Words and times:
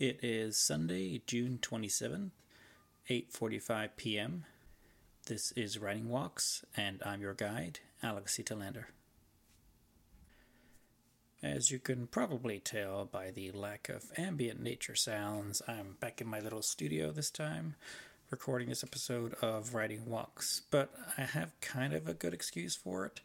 It 0.00 0.20
is 0.22 0.56
Sunday, 0.56 1.20
June 1.26 1.58
27th, 1.60 2.30
8:45 3.10 3.90
p.m. 3.98 4.46
This 5.26 5.52
is 5.52 5.78
Writing 5.78 6.08
Walks 6.08 6.64
and 6.74 7.02
I'm 7.04 7.20
your 7.20 7.34
guide, 7.34 7.80
Alex 8.02 8.40
Telander. 8.42 8.86
As 11.42 11.70
you 11.70 11.78
can 11.78 12.06
probably 12.06 12.60
tell 12.60 13.04
by 13.04 13.30
the 13.30 13.50
lack 13.50 13.90
of 13.90 14.10
ambient 14.16 14.62
nature 14.62 14.96
sounds, 14.96 15.60
I'm 15.68 15.98
back 16.00 16.22
in 16.22 16.26
my 16.26 16.40
little 16.40 16.62
studio 16.62 17.12
this 17.12 17.30
time, 17.30 17.74
recording 18.30 18.70
this 18.70 18.82
episode 18.82 19.34
of 19.42 19.74
Writing 19.74 20.06
Walks, 20.06 20.62
but 20.70 20.94
I 21.18 21.24
have 21.24 21.60
kind 21.60 21.92
of 21.92 22.08
a 22.08 22.14
good 22.14 22.32
excuse 22.32 22.74
for 22.74 23.04
it. 23.04 23.20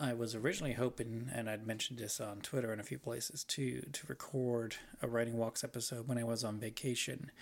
I 0.00 0.14
was 0.14 0.34
originally 0.34 0.74
hoping, 0.74 1.28
and 1.34 1.50
I'd 1.50 1.66
mentioned 1.66 1.98
this 1.98 2.20
on 2.20 2.40
Twitter 2.40 2.70
and 2.70 2.80
a 2.80 2.84
few 2.84 2.98
places 2.98 3.42
too, 3.42 3.82
to 3.92 4.06
record 4.06 4.76
a 5.02 5.08
Writing 5.08 5.36
Walks 5.36 5.64
episode 5.64 6.06
when 6.06 6.18
I 6.18 6.24
was 6.24 6.44
on 6.44 6.60
vacation 6.60 7.32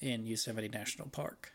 in 0.00 0.26
Yosemite 0.26 0.68
National 0.68 1.08
Park. 1.08 1.52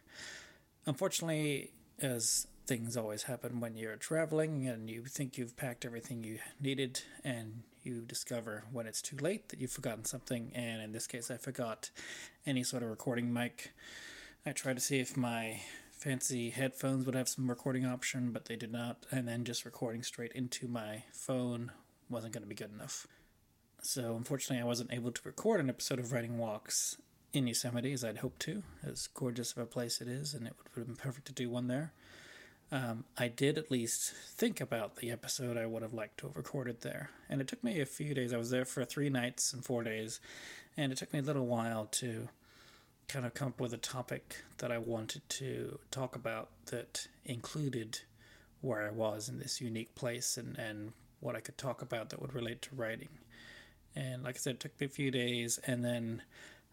Unfortunately, 0.85 1.71
as 1.99 2.45
things 2.67 2.95
always 2.95 3.23
happen 3.23 3.59
when 3.59 3.75
you're 3.75 3.95
traveling 3.95 4.67
and 4.67 4.89
you 4.89 5.05
think 5.05 5.37
you've 5.37 5.57
packed 5.57 5.83
everything 5.83 6.23
you 6.23 6.37
needed 6.59 7.01
and 7.23 7.63
you 7.81 8.01
discover 8.01 8.63
when 8.71 8.85
it's 8.85 9.01
too 9.01 9.17
late 9.17 9.49
that 9.49 9.59
you've 9.59 9.71
forgotten 9.71 10.05
something 10.05 10.51
and 10.53 10.81
in 10.81 10.91
this 10.91 11.07
case 11.07 11.31
I 11.31 11.37
forgot 11.37 11.89
any 12.45 12.63
sort 12.63 12.83
of 12.83 12.89
recording 12.89 13.33
mic. 13.33 13.73
I 14.45 14.51
tried 14.51 14.75
to 14.75 14.81
see 14.81 14.99
if 14.99 15.17
my 15.17 15.61
fancy 16.01 16.49
headphones 16.49 17.05
would 17.05 17.13
have 17.13 17.29
some 17.29 17.47
recording 17.47 17.85
option, 17.85 18.31
but 18.31 18.45
they 18.45 18.55
did 18.55 18.71
not. 18.71 19.05
And 19.11 19.27
then 19.27 19.45
just 19.45 19.65
recording 19.65 20.01
straight 20.01 20.31
into 20.33 20.67
my 20.67 21.03
phone 21.13 21.71
wasn't 22.09 22.33
going 22.33 22.41
to 22.41 22.49
be 22.49 22.55
good 22.55 22.73
enough. 22.73 23.05
So 23.83 24.15
unfortunately, 24.15 24.63
I 24.63 24.67
wasn't 24.67 24.91
able 24.91 25.11
to 25.11 25.21
record 25.23 25.59
an 25.59 25.69
episode 25.69 25.99
of 25.99 26.11
Writing 26.11 26.39
Walks 26.39 26.97
in 27.33 27.45
Yosemite 27.45 27.93
as 27.93 28.03
I'd 28.03 28.17
hoped 28.17 28.39
to, 28.41 28.63
as 28.83 29.07
gorgeous 29.07 29.51
of 29.51 29.59
a 29.59 29.65
place 29.67 30.01
it 30.01 30.07
is, 30.07 30.33
and 30.33 30.47
it 30.47 30.53
would 30.57 30.79
have 30.79 30.87
been 30.87 30.95
perfect 30.95 31.27
to 31.27 31.33
do 31.33 31.51
one 31.51 31.67
there. 31.67 31.93
Um, 32.71 33.05
I 33.17 33.27
did 33.27 33.59
at 33.59 33.69
least 33.69 34.11
think 34.11 34.59
about 34.59 34.95
the 34.95 35.11
episode 35.11 35.55
I 35.55 35.67
would 35.67 35.83
have 35.83 35.93
liked 35.93 36.17
to 36.19 36.27
have 36.27 36.37
recorded 36.37 36.81
there. 36.81 37.11
And 37.29 37.41
it 37.41 37.47
took 37.47 37.63
me 37.63 37.79
a 37.79 37.85
few 37.85 38.15
days. 38.15 38.33
I 38.33 38.37
was 38.37 38.49
there 38.49 38.65
for 38.65 38.83
three 38.85 39.09
nights 39.09 39.53
and 39.53 39.63
four 39.63 39.83
days, 39.83 40.19
and 40.75 40.91
it 40.91 40.97
took 40.97 41.13
me 41.13 41.19
a 41.19 41.23
little 41.23 41.45
while 41.45 41.85
to 41.91 42.29
kind 43.07 43.25
of 43.25 43.33
come 43.33 43.49
up 43.49 43.59
with 43.59 43.73
a 43.73 43.77
topic 43.77 44.37
that 44.59 44.71
I 44.71 44.77
wanted 44.77 45.27
to 45.29 45.79
talk 45.91 46.15
about 46.15 46.49
that 46.67 47.07
included 47.25 47.99
where 48.61 48.87
I 48.87 48.91
was 48.91 49.27
in 49.27 49.39
this 49.39 49.59
unique 49.59 49.95
place 49.95 50.37
and, 50.37 50.57
and 50.57 50.93
what 51.19 51.35
I 51.35 51.39
could 51.39 51.57
talk 51.57 51.81
about 51.81 52.09
that 52.09 52.21
would 52.21 52.33
relate 52.33 52.61
to 52.63 52.75
writing. 52.75 53.09
And 53.95 54.23
like 54.23 54.35
I 54.35 54.39
said, 54.39 54.55
it 54.55 54.59
took 54.59 54.79
me 54.79 54.85
a 54.85 54.89
few 54.89 55.11
days, 55.11 55.59
and 55.65 55.83
then 55.83 56.21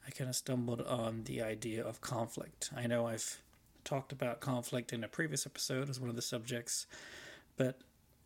I 0.06 0.10
kind 0.10 0.30
of 0.30 0.36
stumbled 0.36 0.80
on 0.82 1.24
the 1.24 1.42
idea 1.42 1.84
of 1.84 2.00
conflict. 2.00 2.70
I 2.76 2.86
know 2.86 3.06
I've 3.06 3.38
talked 3.84 4.12
about 4.12 4.40
conflict 4.40 4.92
in 4.92 5.02
a 5.02 5.08
previous 5.08 5.46
episode 5.46 5.88
as 5.88 5.98
one 5.98 6.10
of 6.10 6.16
the 6.16 6.22
subjects, 6.22 6.86
but 7.56 7.80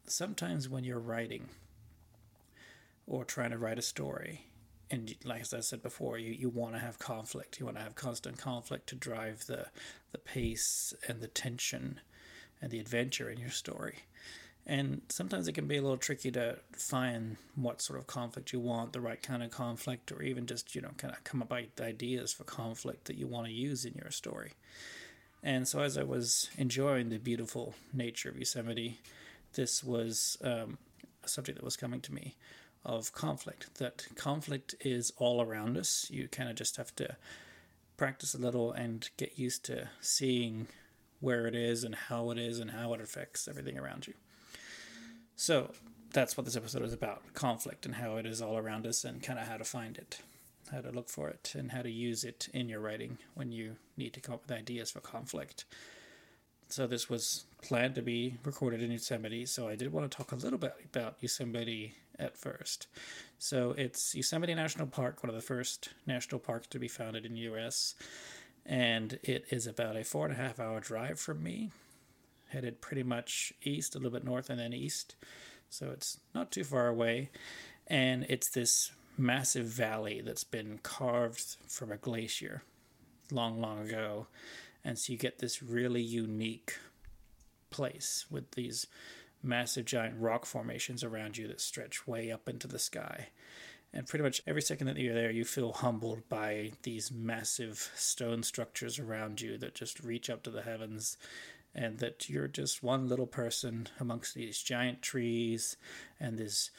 sometimes 0.06 0.68
when 0.68 0.84
you're 0.84 0.98
writing 0.98 1.48
or 3.06 3.24
trying 3.24 3.50
to 3.50 3.58
write 3.58 3.78
a 3.78 3.82
story, 3.82 4.46
and 4.92 5.14
like 5.24 5.40
as 5.40 5.54
I 5.54 5.60
said 5.60 5.82
before, 5.82 6.18
you, 6.18 6.32
you 6.32 6.50
want 6.50 6.74
to 6.74 6.78
have 6.78 6.98
conflict. 6.98 7.58
You 7.58 7.64
want 7.64 7.78
to 7.78 7.82
have 7.82 7.94
constant 7.94 8.36
conflict 8.36 8.88
to 8.90 8.94
drive 8.94 9.46
the 9.46 9.66
the 10.12 10.18
pace 10.18 10.92
and 11.08 11.20
the 11.20 11.28
tension 11.28 11.98
and 12.60 12.70
the 12.70 12.78
adventure 12.78 13.30
in 13.30 13.40
your 13.40 13.50
story. 13.50 14.00
And 14.64 15.00
sometimes 15.08 15.48
it 15.48 15.54
can 15.54 15.66
be 15.66 15.78
a 15.78 15.82
little 15.82 15.96
tricky 15.96 16.30
to 16.32 16.58
find 16.72 17.36
what 17.56 17.82
sort 17.82 17.98
of 17.98 18.06
conflict 18.06 18.52
you 18.52 18.60
want, 18.60 18.92
the 18.92 19.00
right 19.00 19.20
kind 19.20 19.42
of 19.42 19.50
conflict, 19.50 20.12
or 20.12 20.22
even 20.22 20.46
just, 20.46 20.76
you 20.76 20.80
know, 20.80 20.92
kind 20.98 21.12
of 21.12 21.24
come 21.24 21.42
up 21.42 21.50
with 21.50 21.80
ideas 21.80 22.32
for 22.32 22.44
conflict 22.44 23.06
that 23.06 23.16
you 23.16 23.26
want 23.26 23.46
to 23.46 23.52
use 23.52 23.84
in 23.84 23.94
your 23.94 24.12
story. 24.12 24.52
And 25.42 25.66
so, 25.66 25.80
as 25.80 25.98
I 25.98 26.04
was 26.04 26.50
enjoying 26.58 27.08
the 27.08 27.18
beautiful 27.18 27.74
nature 27.92 28.28
of 28.28 28.36
Yosemite, 28.36 29.00
this 29.54 29.82
was 29.82 30.36
um, 30.44 30.78
a 31.24 31.28
subject 31.28 31.58
that 31.58 31.64
was 31.64 31.76
coming 31.76 32.00
to 32.02 32.14
me 32.14 32.36
of 32.84 33.12
conflict. 33.12 33.76
That 33.76 34.06
conflict 34.16 34.74
is 34.80 35.12
all 35.16 35.40
around 35.40 35.76
us. 35.76 36.06
You 36.10 36.28
kind 36.28 36.48
of 36.48 36.56
just 36.56 36.76
have 36.76 36.94
to 36.96 37.16
practice 37.96 38.34
a 38.34 38.38
little 38.38 38.72
and 38.72 39.08
get 39.16 39.38
used 39.38 39.64
to 39.66 39.88
seeing 40.00 40.66
where 41.20 41.46
it 41.46 41.54
is 41.54 41.84
and 41.84 41.94
how 41.94 42.30
it 42.30 42.38
is 42.38 42.58
and 42.58 42.72
how 42.72 42.92
it 42.94 43.00
affects 43.00 43.46
everything 43.46 43.78
around 43.78 44.06
you. 44.06 44.14
So 45.36 45.70
that's 46.12 46.36
what 46.36 46.44
this 46.44 46.56
episode 46.56 46.82
is 46.82 46.92
about 46.92 47.22
conflict 47.34 47.86
and 47.86 47.94
how 47.94 48.16
it 48.16 48.26
is 48.26 48.42
all 48.42 48.58
around 48.58 48.86
us 48.86 49.04
and 49.04 49.22
kind 49.22 49.38
of 49.38 49.46
how 49.46 49.56
to 49.56 49.64
find 49.64 49.96
it, 49.96 50.18
how 50.70 50.80
to 50.80 50.90
look 50.90 51.08
for 51.08 51.28
it, 51.28 51.54
and 51.56 51.70
how 51.70 51.82
to 51.82 51.90
use 51.90 52.24
it 52.24 52.48
in 52.52 52.68
your 52.68 52.80
writing 52.80 53.18
when 53.34 53.52
you 53.52 53.76
need 53.96 54.12
to 54.14 54.20
come 54.20 54.34
up 54.34 54.42
with 54.42 54.58
ideas 54.58 54.90
for 54.90 55.00
conflict. 55.00 55.64
So 56.68 56.86
this 56.86 57.08
was 57.08 57.44
planned 57.62 57.94
to 57.94 58.02
be 58.02 58.36
recorded 58.44 58.82
in 58.82 58.90
Yosemite, 58.90 59.46
so 59.46 59.68
I 59.68 59.76
did 59.76 59.92
want 59.92 60.10
to 60.10 60.16
talk 60.16 60.32
a 60.32 60.36
little 60.36 60.58
bit 60.58 60.74
about 60.84 61.16
Yosemite 61.20 61.94
at 62.18 62.36
first. 62.36 62.86
So 63.38 63.74
it's 63.76 64.14
Yosemite 64.14 64.54
National 64.54 64.86
Park, 64.86 65.22
one 65.22 65.30
of 65.30 65.36
the 65.36 65.42
first 65.42 65.90
national 66.06 66.38
parks 66.38 66.66
to 66.68 66.78
be 66.78 66.88
founded 66.88 67.24
in 67.24 67.34
the 67.34 67.40
U.S., 67.40 67.94
and 68.64 69.18
it 69.24 69.46
is 69.50 69.66
about 69.66 69.96
a 69.96 70.04
four 70.04 70.26
and 70.26 70.34
a 70.34 70.40
half 70.40 70.60
hour 70.60 70.78
drive 70.78 71.18
from 71.18 71.42
me, 71.42 71.70
headed 72.48 72.80
pretty 72.80 73.02
much 73.02 73.52
east, 73.64 73.94
a 73.94 73.98
little 73.98 74.12
bit 74.12 74.24
north, 74.24 74.50
and 74.50 74.60
then 74.60 74.72
east. 74.72 75.16
So 75.68 75.90
it's 75.90 76.20
not 76.34 76.52
too 76.52 76.62
far 76.62 76.86
away, 76.86 77.30
and 77.88 78.24
it's 78.28 78.50
this 78.50 78.92
massive 79.18 79.66
valley 79.66 80.20
that's 80.20 80.44
been 80.44 80.78
carved 80.82 81.56
from 81.66 81.90
a 81.90 81.96
glacier 81.96 82.62
long, 83.32 83.60
long 83.60 83.80
ago 83.80 84.28
and 84.84 84.98
so 84.98 85.12
you 85.12 85.18
get 85.18 85.38
this 85.38 85.62
really 85.62 86.02
unique 86.02 86.78
place 87.70 88.26
with 88.30 88.52
these 88.52 88.86
massive 89.42 89.84
giant 89.84 90.16
rock 90.18 90.46
formations 90.46 91.02
around 91.02 91.36
you 91.36 91.48
that 91.48 91.60
stretch 91.60 92.06
way 92.06 92.30
up 92.30 92.48
into 92.48 92.66
the 92.66 92.78
sky. 92.78 93.28
And 93.92 94.06
pretty 94.06 94.22
much 94.22 94.42
every 94.46 94.62
second 94.62 94.86
that 94.86 94.96
you're 94.96 95.14
there, 95.14 95.30
you 95.30 95.44
feel 95.44 95.72
humbled 95.72 96.28
by 96.28 96.72
these 96.82 97.12
massive 97.12 97.90
stone 97.94 98.42
structures 98.42 98.98
around 98.98 99.40
you 99.40 99.58
that 99.58 99.74
just 99.74 100.00
reach 100.00 100.30
up 100.30 100.42
to 100.44 100.50
the 100.50 100.62
heavens, 100.62 101.18
and 101.74 101.98
that 101.98 102.28
you're 102.28 102.48
just 102.48 102.82
one 102.82 103.08
little 103.08 103.26
person 103.26 103.88
amongst 103.98 104.34
these 104.34 104.62
giant 104.62 105.02
trees 105.02 105.76
and 106.20 106.38
this, 106.38 106.70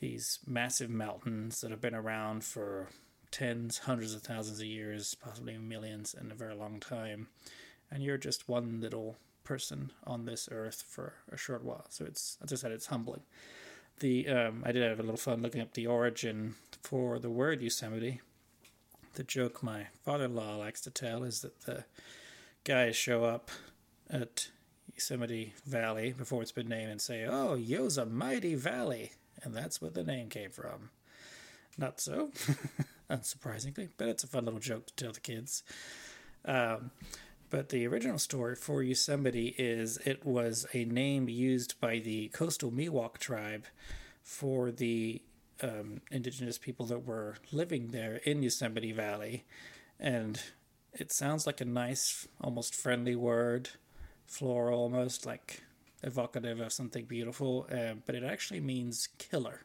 these 0.00 0.38
massive 0.46 0.90
mountains 0.90 1.60
that 1.60 1.70
have 1.70 1.80
been 1.80 1.94
around 1.94 2.44
for 2.44 2.88
tens, 3.30 3.78
hundreds 3.78 4.14
of 4.14 4.22
thousands 4.22 4.60
of 4.60 4.66
years, 4.66 5.14
possibly 5.14 5.56
millions 5.56 6.14
in 6.18 6.30
a 6.30 6.34
very 6.34 6.54
long 6.54 6.80
time. 6.80 7.28
And 7.90 8.02
you're 8.02 8.18
just 8.18 8.48
one 8.48 8.80
little 8.80 9.16
person 9.44 9.92
on 10.06 10.24
this 10.24 10.48
earth 10.50 10.84
for 10.86 11.14
a 11.30 11.36
short 11.36 11.64
while. 11.64 11.86
So 11.88 12.04
it's, 12.04 12.38
as 12.42 12.52
I 12.52 12.56
said, 12.56 12.72
it's 12.72 12.86
humbling. 12.86 13.22
The 14.00 14.28
um, 14.28 14.62
I 14.64 14.72
did 14.72 14.82
have 14.82 14.98
a 14.98 15.02
little 15.02 15.18
fun 15.18 15.42
looking 15.42 15.60
up 15.60 15.74
the 15.74 15.86
origin 15.86 16.54
for 16.82 17.18
the 17.18 17.30
word 17.30 17.60
Yosemite. 17.60 18.20
The 19.14 19.24
joke 19.24 19.62
my 19.62 19.88
father-in-law 20.04 20.56
likes 20.56 20.80
to 20.82 20.90
tell 20.90 21.24
is 21.24 21.42
that 21.42 21.60
the 21.62 21.84
guys 22.64 22.96
show 22.96 23.24
up 23.24 23.50
at 24.08 24.48
Yosemite 24.94 25.54
Valley 25.66 26.12
before 26.12 26.42
it's 26.42 26.52
been 26.52 26.68
named 26.68 26.90
and 26.90 27.00
say, 27.00 27.26
"Oh, 27.26 27.54
Yosemite 27.54 28.54
Valley," 28.54 29.12
and 29.42 29.54
that's 29.54 29.82
where 29.82 29.90
the 29.90 30.04
name 30.04 30.28
came 30.28 30.50
from. 30.50 30.90
Not 31.76 32.00
so, 32.00 32.30
unsurprisingly, 33.10 33.88
but 33.96 34.08
it's 34.08 34.24
a 34.24 34.28
fun 34.28 34.44
little 34.44 34.60
joke 34.60 34.86
to 34.86 34.94
tell 34.94 35.12
the 35.12 35.20
kids. 35.20 35.62
Um, 36.44 36.90
but 37.50 37.68
the 37.68 37.86
original 37.86 38.18
story 38.18 38.54
for 38.54 38.82
Yosemite 38.82 39.54
is 39.58 39.98
it 39.98 40.24
was 40.24 40.66
a 40.72 40.84
name 40.84 41.28
used 41.28 41.80
by 41.80 41.98
the 41.98 42.28
coastal 42.28 42.70
Miwok 42.70 43.18
tribe 43.18 43.66
for 44.22 44.70
the 44.70 45.20
um, 45.62 46.00
indigenous 46.10 46.58
people 46.58 46.86
that 46.86 47.04
were 47.04 47.36
living 47.52 47.88
there 47.88 48.16
in 48.24 48.42
Yosemite 48.42 48.92
Valley. 48.92 49.44
And 49.98 50.40
it 50.92 51.12
sounds 51.12 51.46
like 51.46 51.60
a 51.60 51.64
nice, 51.64 52.28
almost 52.40 52.74
friendly 52.74 53.16
word, 53.16 53.70
floral, 54.26 54.80
almost 54.80 55.26
like 55.26 55.62
evocative 56.02 56.60
of 56.60 56.72
something 56.72 57.04
beautiful, 57.04 57.66
uh, 57.70 57.94
but 58.06 58.14
it 58.14 58.24
actually 58.24 58.60
means 58.60 59.08
killer. 59.18 59.64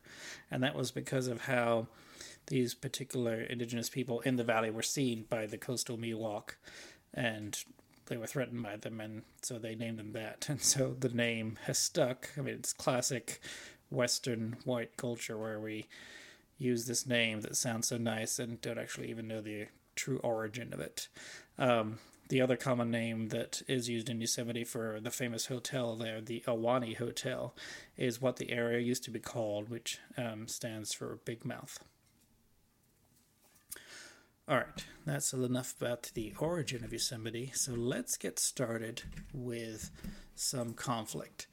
And 0.52 0.64
that 0.64 0.76
was 0.76 0.92
because 0.92 1.28
of 1.28 1.42
how 1.42 1.88
these 2.48 2.74
particular 2.74 3.42
indigenous 3.42 3.90
people 3.90 4.20
in 4.22 4.36
the 4.36 4.44
valley 4.44 4.70
were 4.70 4.84
seen 4.84 5.26
by 5.30 5.46
the 5.46 5.58
coastal 5.58 5.98
Miwok. 5.98 6.56
And 7.14 7.58
they 8.08 8.18
were 8.18 8.28
threatened 8.28 8.64
by 8.64 8.78
them, 8.78 9.00
and 9.02 9.24
so 9.42 9.58
they 9.58 9.76
named 9.76 10.00
them 10.00 10.12
that. 10.14 10.46
And 10.50 10.62
so 10.62 10.96
the 11.00 11.10
name 11.10 11.58
has 11.64 11.78
stuck. 11.78 12.30
I 12.38 12.42
mean, 12.42 12.56
it's 12.56 12.74
classic 12.74 13.42
Western 13.90 14.58
white 14.64 14.98
culture 14.98 15.38
where 15.38 15.60
we 15.60 15.88
use 16.58 16.86
this 16.86 17.06
name 17.06 17.42
that 17.42 17.56
sounds 17.56 17.88
so 17.88 17.98
nice 17.98 18.40
and 18.40 18.62
don't 18.62 18.80
actually 18.80 19.10
even 19.10 19.28
know 19.28 19.42
the 19.42 19.68
true 19.96 20.20
origin 20.20 20.74
of 20.74 20.80
it. 20.80 21.08
Um, 21.58 22.00
the 22.28 22.42
other 22.42 22.58
common 22.58 22.90
name 22.90 23.30
that 23.30 23.62
is 23.68 23.88
used 23.88 24.10
in 24.10 24.20
Yosemite 24.20 24.64
for 24.64 25.00
the 25.00 25.12
famous 25.12 25.46
hotel 25.48 25.96
there, 25.96 26.22
the 26.22 26.44
Ahwahnee 26.48 26.98
Hotel, 26.98 27.54
is 27.98 28.22
what 28.22 28.38
the 28.38 28.52
area 28.52 28.80
used 28.80 29.04
to 29.04 29.12
be 29.12 29.20
called, 29.20 29.70
which 29.70 30.00
um, 30.18 30.48
stands 30.48 30.92
for 30.92 31.20
Big 31.26 31.46
Mouth. 31.46 31.80
All 34.48 34.58
right, 34.58 34.86
that's 35.08 35.34
enough 35.34 35.74
about 35.82 36.12
the 36.14 36.32
origin 36.38 36.84
of 36.84 36.94
Yosemite. 36.94 37.52
So 37.56 37.74
let's 37.74 38.16
get 38.16 38.38
started 38.38 39.02
with 39.34 39.90
some 40.36 40.74
conflict. 40.74 41.48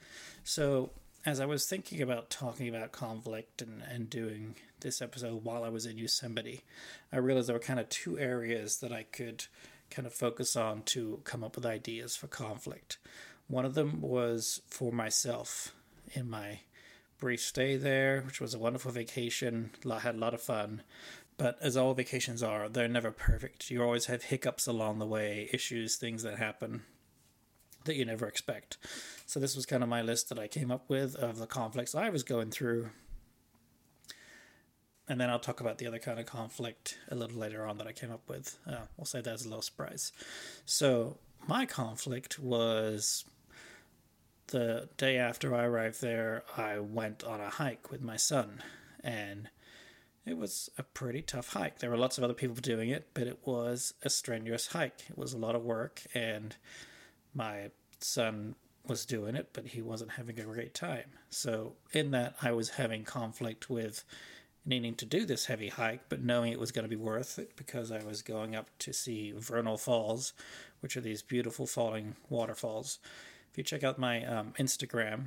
So, 0.44 0.90
as 1.24 1.40
I 1.40 1.46
was 1.46 1.64
thinking 1.64 2.02
about 2.02 2.28
talking 2.28 2.68
about 2.68 2.92
conflict 2.92 3.62
and, 3.62 3.82
and 3.90 4.10
doing 4.10 4.56
this 4.80 5.00
episode 5.00 5.42
while 5.42 5.64
I 5.64 5.70
was 5.70 5.86
in 5.86 5.96
Yosemite, 5.96 6.64
I 7.10 7.16
realized 7.16 7.48
there 7.48 7.56
were 7.56 7.60
kind 7.60 7.80
of 7.80 7.88
two 7.88 8.18
areas 8.18 8.80
that 8.80 8.92
I 8.92 9.04
could 9.04 9.46
kind 9.88 10.04
of 10.04 10.12
focus 10.12 10.54
on 10.54 10.82
to 10.82 11.22
come 11.24 11.42
up 11.42 11.56
with 11.56 11.64
ideas 11.64 12.14
for 12.14 12.26
conflict. 12.26 12.98
One 13.48 13.64
of 13.64 13.72
them 13.72 14.02
was 14.02 14.60
for 14.68 14.92
myself 14.92 15.74
in 16.12 16.28
my 16.28 16.60
brief 17.22 17.40
stay 17.40 17.76
there, 17.76 18.20
which 18.22 18.40
was 18.40 18.52
a 18.52 18.58
wonderful 18.58 18.90
vacation. 18.90 19.70
I 19.88 20.00
had 20.00 20.16
a 20.16 20.18
lot 20.18 20.34
of 20.34 20.42
fun. 20.42 20.82
But 21.42 21.58
as 21.60 21.76
all 21.76 21.92
vacations 21.92 22.40
are, 22.40 22.68
they're 22.68 22.86
never 22.86 23.10
perfect. 23.10 23.68
You 23.68 23.82
always 23.82 24.06
have 24.06 24.22
hiccups 24.22 24.68
along 24.68 25.00
the 25.00 25.06
way, 25.06 25.50
issues, 25.52 25.96
things 25.96 26.22
that 26.22 26.38
happen 26.38 26.82
that 27.84 27.96
you 27.96 28.04
never 28.04 28.28
expect. 28.28 28.76
So 29.26 29.40
this 29.40 29.56
was 29.56 29.66
kind 29.66 29.82
of 29.82 29.88
my 29.88 30.02
list 30.02 30.28
that 30.28 30.38
I 30.38 30.46
came 30.46 30.70
up 30.70 30.88
with 30.88 31.16
of 31.16 31.38
the 31.38 31.48
conflicts 31.48 31.96
I 31.96 32.10
was 32.10 32.22
going 32.22 32.52
through. 32.52 32.90
And 35.08 35.20
then 35.20 35.30
I'll 35.30 35.40
talk 35.40 35.58
about 35.58 35.78
the 35.78 35.86
other 35.88 35.98
kind 35.98 36.20
of 36.20 36.26
conflict 36.26 36.98
a 37.08 37.16
little 37.16 37.40
later 37.40 37.66
on 37.66 37.76
that 37.78 37.88
I 37.88 37.92
came 37.92 38.12
up 38.12 38.28
with. 38.28 38.56
Uh, 38.64 38.86
we'll 38.96 39.04
say 39.04 39.20
that 39.20 39.34
as 39.34 39.44
a 39.44 39.48
little 39.48 39.62
surprise. 39.62 40.12
So 40.64 41.18
my 41.48 41.66
conflict 41.66 42.38
was 42.38 43.24
the 44.46 44.90
day 44.96 45.18
after 45.18 45.56
I 45.56 45.64
arrived 45.64 46.00
there, 46.02 46.44
I 46.56 46.78
went 46.78 47.24
on 47.24 47.40
a 47.40 47.50
hike 47.50 47.90
with 47.90 48.00
my 48.00 48.16
son. 48.16 48.62
And 49.02 49.48
it 50.24 50.36
was 50.36 50.70
a 50.78 50.82
pretty 50.82 51.22
tough 51.22 51.52
hike. 51.52 51.78
There 51.78 51.90
were 51.90 51.96
lots 51.96 52.18
of 52.18 52.24
other 52.24 52.34
people 52.34 52.56
doing 52.56 52.90
it, 52.90 53.08
but 53.14 53.26
it 53.26 53.40
was 53.44 53.94
a 54.02 54.10
strenuous 54.10 54.68
hike. 54.68 55.00
It 55.10 55.18
was 55.18 55.32
a 55.32 55.38
lot 55.38 55.56
of 55.56 55.64
work, 55.64 56.02
and 56.14 56.54
my 57.34 57.70
son 57.98 58.54
was 58.86 59.04
doing 59.04 59.34
it, 59.34 59.50
but 59.52 59.68
he 59.68 59.82
wasn't 59.82 60.12
having 60.12 60.38
a 60.38 60.44
great 60.44 60.74
time. 60.74 61.10
So, 61.30 61.74
in 61.92 62.12
that, 62.12 62.36
I 62.42 62.52
was 62.52 62.70
having 62.70 63.04
conflict 63.04 63.68
with 63.68 64.04
needing 64.64 64.94
to 64.94 65.04
do 65.04 65.24
this 65.24 65.46
heavy 65.46 65.68
hike, 65.68 66.08
but 66.08 66.22
knowing 66.22 66.52
it 66.52 66.60
was 66.60 66.70
going 66.70 66.84
to 66.84 66.88
be 66.88 66.96
worth 66.96 67.38
it 67.38 67.56
because 67.56 67.90
I 67.90 68.02
was 68.04 68.22
going 68.22 68.54
up 68.54 68.68
to 68.80 68.92
see 68.92 69.32
Vernal 69.36 69.76
Falls, 69.76 70.32
which 70.80 70.96
are 70.96 71.00
these 71.00 71.22
beautiful 71.22 71.66
falling 71.66 72.14
waterfalls. 72.28 72.98
If 73.50 73.58
you 73.58 73.64
check 73.64 73.82
out 73.82 73.98
my 73.98 74.24
um, 74.24 74.54
Instagram, 74.58 75.24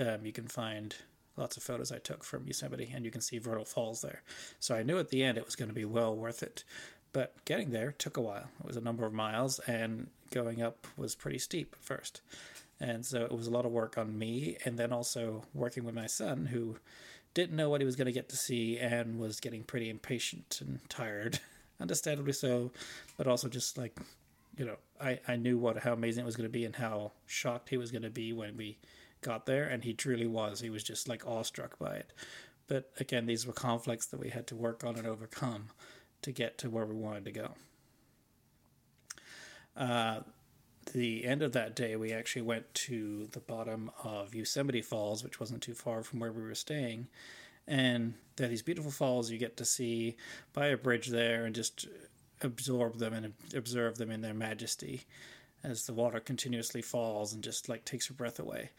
um, 0.00 0.24
you 0.24 0.32
can 0.32 0.46
find 0.46 0.94
lots 1.36 1.56
of 1.56 1.62
photos 1.62 1.92
I 1.92 1.98
took 1.98 2.24
from 2.24 2.46
Yosemite, 2.46 2.92
and 2.94 3.04
you 3.04 3.10
can 3.10 3.20
see 3.20 3.38
Vernal 3.38 3.64
Falls 3.64 4.02
there. 4.02 4.22
So 4.60 4.74
I 4.74 4.82
knew 4.82 4.98
at 4.98 5.10
the 5.10 5.22
end 5.22 5.38
it 5.38 5.44
was 5.44 5.56
going 5.56 5.68
to 5.68 5.74
be 5.74 5.84
well 5.84 6.14
worth 6.14 6.42
it. 6.42 6.64
But 7.12 7.32
getting 7.44 7.70
there 7.70 7.92
took 7.92 8.16
a 8.16 8.20
while. 8.20 8.48
It 8.58 8.66
was 8.66 8.76
a 8.76 8.80
number 8.80 9.06
of 9.06 9.12
miles, 9.12 9.60
and 9.60 10.08
going 10.32 10.60
up 10.62 10.86
was 10.96 11.14
pretty 11.14 11.38
steep 11.38 11.76
at 11.78 11.84
first. 11.84 12.20
And 12.80 13.06
so 13.06 13.24
it 13.24 13.32
was 13.32 13.46
a 13.46 13.52
lot 13.52 13.64
of 13.64 13.72
work 13.72 13.96
on 13.96 14.18
me, 14.18 14.56
and 14.64 14.76
then 14.76 14.92
also 14.92 15.44
working 15.54 15.84
with 15.84 15.94
my 15.94 16.06
son, 16.06 16.46
who 16.46 16.76
didn't 17.34 17.56
know 17.56 17.70
what 17.70 17.80
he 17.80 17.84
was 17.84 17.96
going 17.96 18.06
to 18.06 18.12
get 18.12 18.28
to 18.30 18.36
see 18.36 18.78
and 18.78 19.18
was 19.18 19.40
getting 19.40 19.62
pretty 19.62 19.90
impatient 19.90 20.60
and 20.60 20.80
tired, 20.88 21.38
understandably 21.80 22.32
so, 22.32 22.72
but 23.16 23.26
also 23.26 23.48
just 23.48 23.78
like, 23.78 23.96
you 24.56 24.64
know, 24.64 24.76
I, 25.00 25.20
I 25.26 25.36
knew 25.36 25.58
what 25.58 25.78
how 25.78 25.92
amazing 25.92 26.22
it 26.22 26.26
was 26.26 26.36
going 26.36 26.48
to 26.48 26.52
be 26.52 26.64
and 26.64 26.76
how 26.76 27.12
shocked 27.26 27.68
he 27.68 27.76
was 27.76 27.90
going 27.90 28.02
to 28.02 28.10
be 28.10 28.32
when 28.32 28.56
we 28.56 28.78
got 29.24 29.46
there, 29.46 29.64
and 29.64 29.82
he 29.82 29.92
truly 29.92 30.26
was. 30.26 30.60
He 30.60 30.70
was 30.70 30.84
just 30.84 31.08
like 31.08 31.26
awestruck 31.26 31.78
by 31.78 31.96
it. 31.96 32.12
But 32.68 32.90
again, 33.00 33.26
these 33.26 33.46
were 33.46 33.52
conflicts 33.52 34.06
that 34.06 34.20
we 34.20 34.30
had 34.30 34.46
to 34.48 34.54
work 34.54 34.84
on 34.84 34.96
and 34.96 35.06
overcome 35.06 35.70
to 36.22 36.32
get 36.32 36.58
to 36.58 36.70
where 36.70 36.86
we 36.86 36.94
wanted 36.94 37.24
to 37.24 37.32
go. 37.32 37.54
Uh, 39.76 40.20
the 40.92 41.24
end 41.24 41.42
of 41.42 41.52
that 41.52 41.74
day, 41.74 41.96
we 41.96 42.12
actually 42.12 42.42
went 42.42 42.72
to 42.74 43.28
the 43.32 43.40
bottom 43.40 43.90
of 44.02 44.34
Yosemite 44.34 44.82
Falls, 44.82 45.24
which 45.24 45.40
wasn't 45.40 45.62
too 45.62 45.74
far 45.74 46.02
from 46.02 46.20
where 46.20 46.32
we 46.32 46.42
were 46.42 46.54
staying. 46.54 47.08
And 47.66 48.14
there 48.36 48.46
are 48.46 48.50
these 48.50 48.62
beautiful 48.62 48.90
falls 48.90 49.30
you 49.30 49.38
get 49.38 49.56
to 49.56 49.64
see 49.64 50.16
by 50.52 50.68
a 50.68 50.76
bridge 50.76 51.08
there 51.08 51.46
and 51.46 51.54
just 51.54 51.88
absorb 52.42 52.98
them 52.98 53.14
and 53.14 53.32
observe 53.54 53.96
them 53.96 54.10
in 54.10 54.20
their 54.20 54.34
majesty 54.34 55.04
as 55.62 55.86
the 55.86 55.94
water 55.94 56.20
continuously 56.20 56.82
falls 56.82 57.32
and 57.32 57.42
just 57.42 57.68
like 57.68 57.84
takes 57.84 58.08
your 58.08 58.16
breath 58.16 58.38
away. 58.38 58.70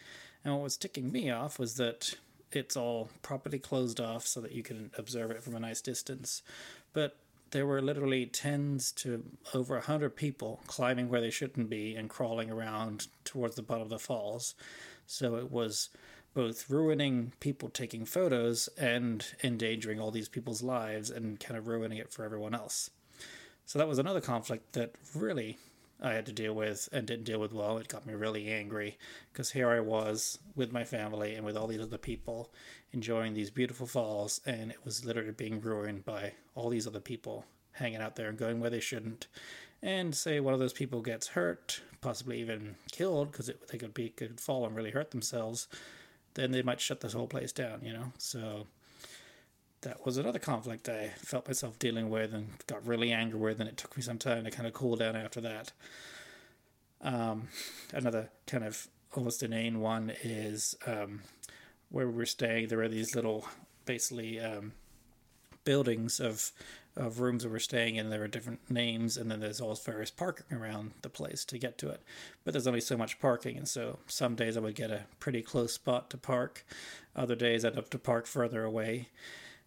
And 0.45 0.53
what 0.53 0.63
was 0.63 0.77
ticking 0.77 1.12
me 1.12 1.31
off 1.31 1.57
was 1.57 1.75
that 1.75 2.15
it's 2.51 2.77
all 2.77 3.09
properly 3.24 3.59
closed 3.59 4.00
off 4.00 4.27
so 4.27 4.39
that 4.42 4.51
you 4.51 4.63
can 4.63 4.92
observe 4.97 5.31
it 5.31 5.44
from 5.44 5.56
a 5.56 5.59
nice 5.59 5.81
distance. 5.81 6.43
But 6.93 7.17
there 7.50 7.65
were 7.65 7.81
literally 7.81 8.27
tens 8.27 8.91
to 8.91 9.24
over 9.53 9.75
a 9.75 9.81
hundred 9.81 10.15
people 10.15 10.62
climbing 10.67 11.10
where 11.10 11.22
they 11.22 11.31
shouldn't 11.31 11.69
be 11.69 11.96
and 11.96 12.10
crawling 12.10 12.51
around 12.51 13.08
towards 13.24 13.55
the 13.55 13.63
bottom 13.63 13.84
of 13.84 13.89
the 13.89 14.00
falls. 14.00 14.53
So 15.08 15.36
it 15.36 15.51
was 15.51 15.89
both 16.36 16.69
ruining 16.69 17.31
people 17.39 17.69
taking 17.69 18.05
photos 18.05 18.67
and 18.77 19.25
endangering 19.43 20.00
all 20.00 20.12
these 20.12 20.29
people's 20.29 20.62
lives 20.62 21.10
and 21.10 21.39
kind 21.39 21.58
of 21.58 21.67
ruining 21.67 21.98
it 21.98 22.12
for 22.12 22.24
everyone 22.24 22.53
else. 22.53 22.91
So 23.65 23.79
that 23.79 23.88
was 23.88 23.98
another 23.98 24.22
conflict 24.22 24.74
that 24.74 24.93
really 25.15 25.58
I 26.01 26.13
had 26.13 26.25
to 26.25 26.33
deal 26.33 26.53
with 26.53 26.89
and 26.91 27.07
didn't 27.07 27.25
deal 27.25 27.39
with 27.39 27.53
well. 27.53 27.77
It 27.77 27.87
got 27.87 28.05
me 28.05 28.13
really 28.13 28.49
angry 28.49 28.97
because 29.31 29.51
here 29.51 29.69
I 29.69 29.79
was 29.79 30.39
with 30.55 30.71
my 30.71 30.83
family 30.83 31.35
and 31.35 31.45
with 31.45 31.55
all 31.55 31.67
these 31.67 31.81
other 31.81 31.97
people 31.97 32.51
enjoying 32.91 33.33
these 33.33 33.49
beautiful 33.49 33.87
falls, 33.87 34.41
and 34.45 34.71
it 34.71 34.83
was 34.85 35.05
literally 35.05 35.31
being 35.31 35.61
ruined 35.61 36.05
by 36.05 36.33
all 36.53 36.69
these 36.69 36.87
other 36.87 36.99
people 36.99 37.45
hanging 37.73 38.01
out 38.01 38.15
there 38.15 38.29
and 38.29 38.37
going 38.37 38.59
where 38.59 38.69
they 38.69 38.79
shouldn't. 38.79 39.27
And 39.81 40.15
say 40.15 40.39
one 40.39 40.53
of 40.53 40.59
those 40.59 40.73
people 40.73 41.01
gets 41.01 41.27
hurt, 41.27 41.81
possibly 42.01 42.39
even 42.39 42.75
killed 42.91 43.31
because 43.31 43.51
they 43.69 43.77
could 43.77 43.93
be 43.93 44.09
could 44.09 44.39
fall 44.39 44.65
and 44.65 44.75
really 44.75 44.91
hurt 44.91 45.11
themselves, 45.11 45.67
then 46.33 46.51
they 46.51 46.61
might 46.61 46.81
shut 46.81 47.01
this 47.01 47.13
whole 47.13 47.27
place 47.27 47.51
down. 47.51 47.81
You 47.83 47.93
know, 47.93 48.13
so 48.17 48.67
that 49.86 50.04
was 50.04 50.18
another 50.18 50.39
conflict 50.39 50.89
I 50.89 51.10
felt 51.18 51.48
myself 51.48 51.77
dealing 51.77 52.10
with 52.10 52.34
and 52.34 52.50
got 52.68 52.86
really 52.86 53.12
angry 53.12 53.39
with, 53.39 53.60
and 53.60 53.70
it 53.70 53.77
took 53.77 53.96
me 53.96 54.01
some 54.01 54.18
time 54.18 54.44
to 54.44 54.51
kind 54.51 54.68
of 54.68 54.74
cool 54.74 54.96
down 54.96 55.15
after 55.15 55.39
that. 55.42 55.72
Um, 57.01 57.50
another 57.94 58.30
kind 58.48 58.63
of 58.63 58.88
almost 59.13 59.44
inane 59.44 59.80
one 59.80 60.12
is 60.24 60.75
um, 60.88 61.22
where 61.89 62.08
we 62.08 62.15
were 62.15 62.25
staying. 62.25 62.68
There 62.68 62.80
were 62.80 62.88
these 62.88 63.15
little, 63.15 63.48
basically, 63.86 64.39
um, 64.39 64.74
buildings 65.63 66.20
of 66.20 66.51
of 66.98 67.20
rooms 67.20 67.44
that 67.44 67.51
we're 67.51 67.60
staying 67.60 67.98
in. 67.98 68.10
There 68.10 68.24
are 68.24 68.27
different 68.27 68.72
names, 68.72 69.18
and 69.18 69.30
then 69.30 69.42
there's 69.42 69.60
all 69.60 69.75
various 69.75 70.12
parking 70.12 70.58
around 70.58 70.92
the 71.01 71.10
place 71.10 71.44
to 71.46 71.58
get 71.58 71.77
to 71.80 71.89
it. 71.89 72.01
But 72.46 72.54
there's 72.54 72.68
only 72.68 72.80
so 72.80 72.96
much 72.96 73.20
parking, 73.20 73.58
and 73.58 73.68
so 73.68 74.00
some 74.08 74.36
days 74.36 74.56
I 74.56 74.62
would 74.62 74.75
get 74.75 74.92
a 74.92 75.06
pretty 75.20 75.42
close 75.42 75.74
spot 75.74 76.10
to 76.12 76.18
park. 76.18 76.65
Other 77.13 77.36
days 77.36 77.65
I'd 77.65 77.75
have 77.75 77.89
to 77.89 78.00
park 78.00 78.27
further 78.27 78.63
away 78.63 79.10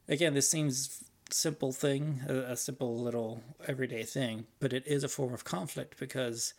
again, 0.08 0.34
this 0.34 0.48
seems 0.48 1.04
simple 1.30 1.72
thing, 1.72 2.22
a, 2.28 2.52
a 2.52 2.56
simple 2.56 2.98
little 2.98 3.42
everyday 3.66 4.02
thing, 4.02 4.46
but 4.60 4.72
it 4.72 4.86
is 4.86 5.04
a 5.04 5.08
form 5.08 5.34
of 5.34 5.44
conflict 5.44 5.98
because 5.98 6.54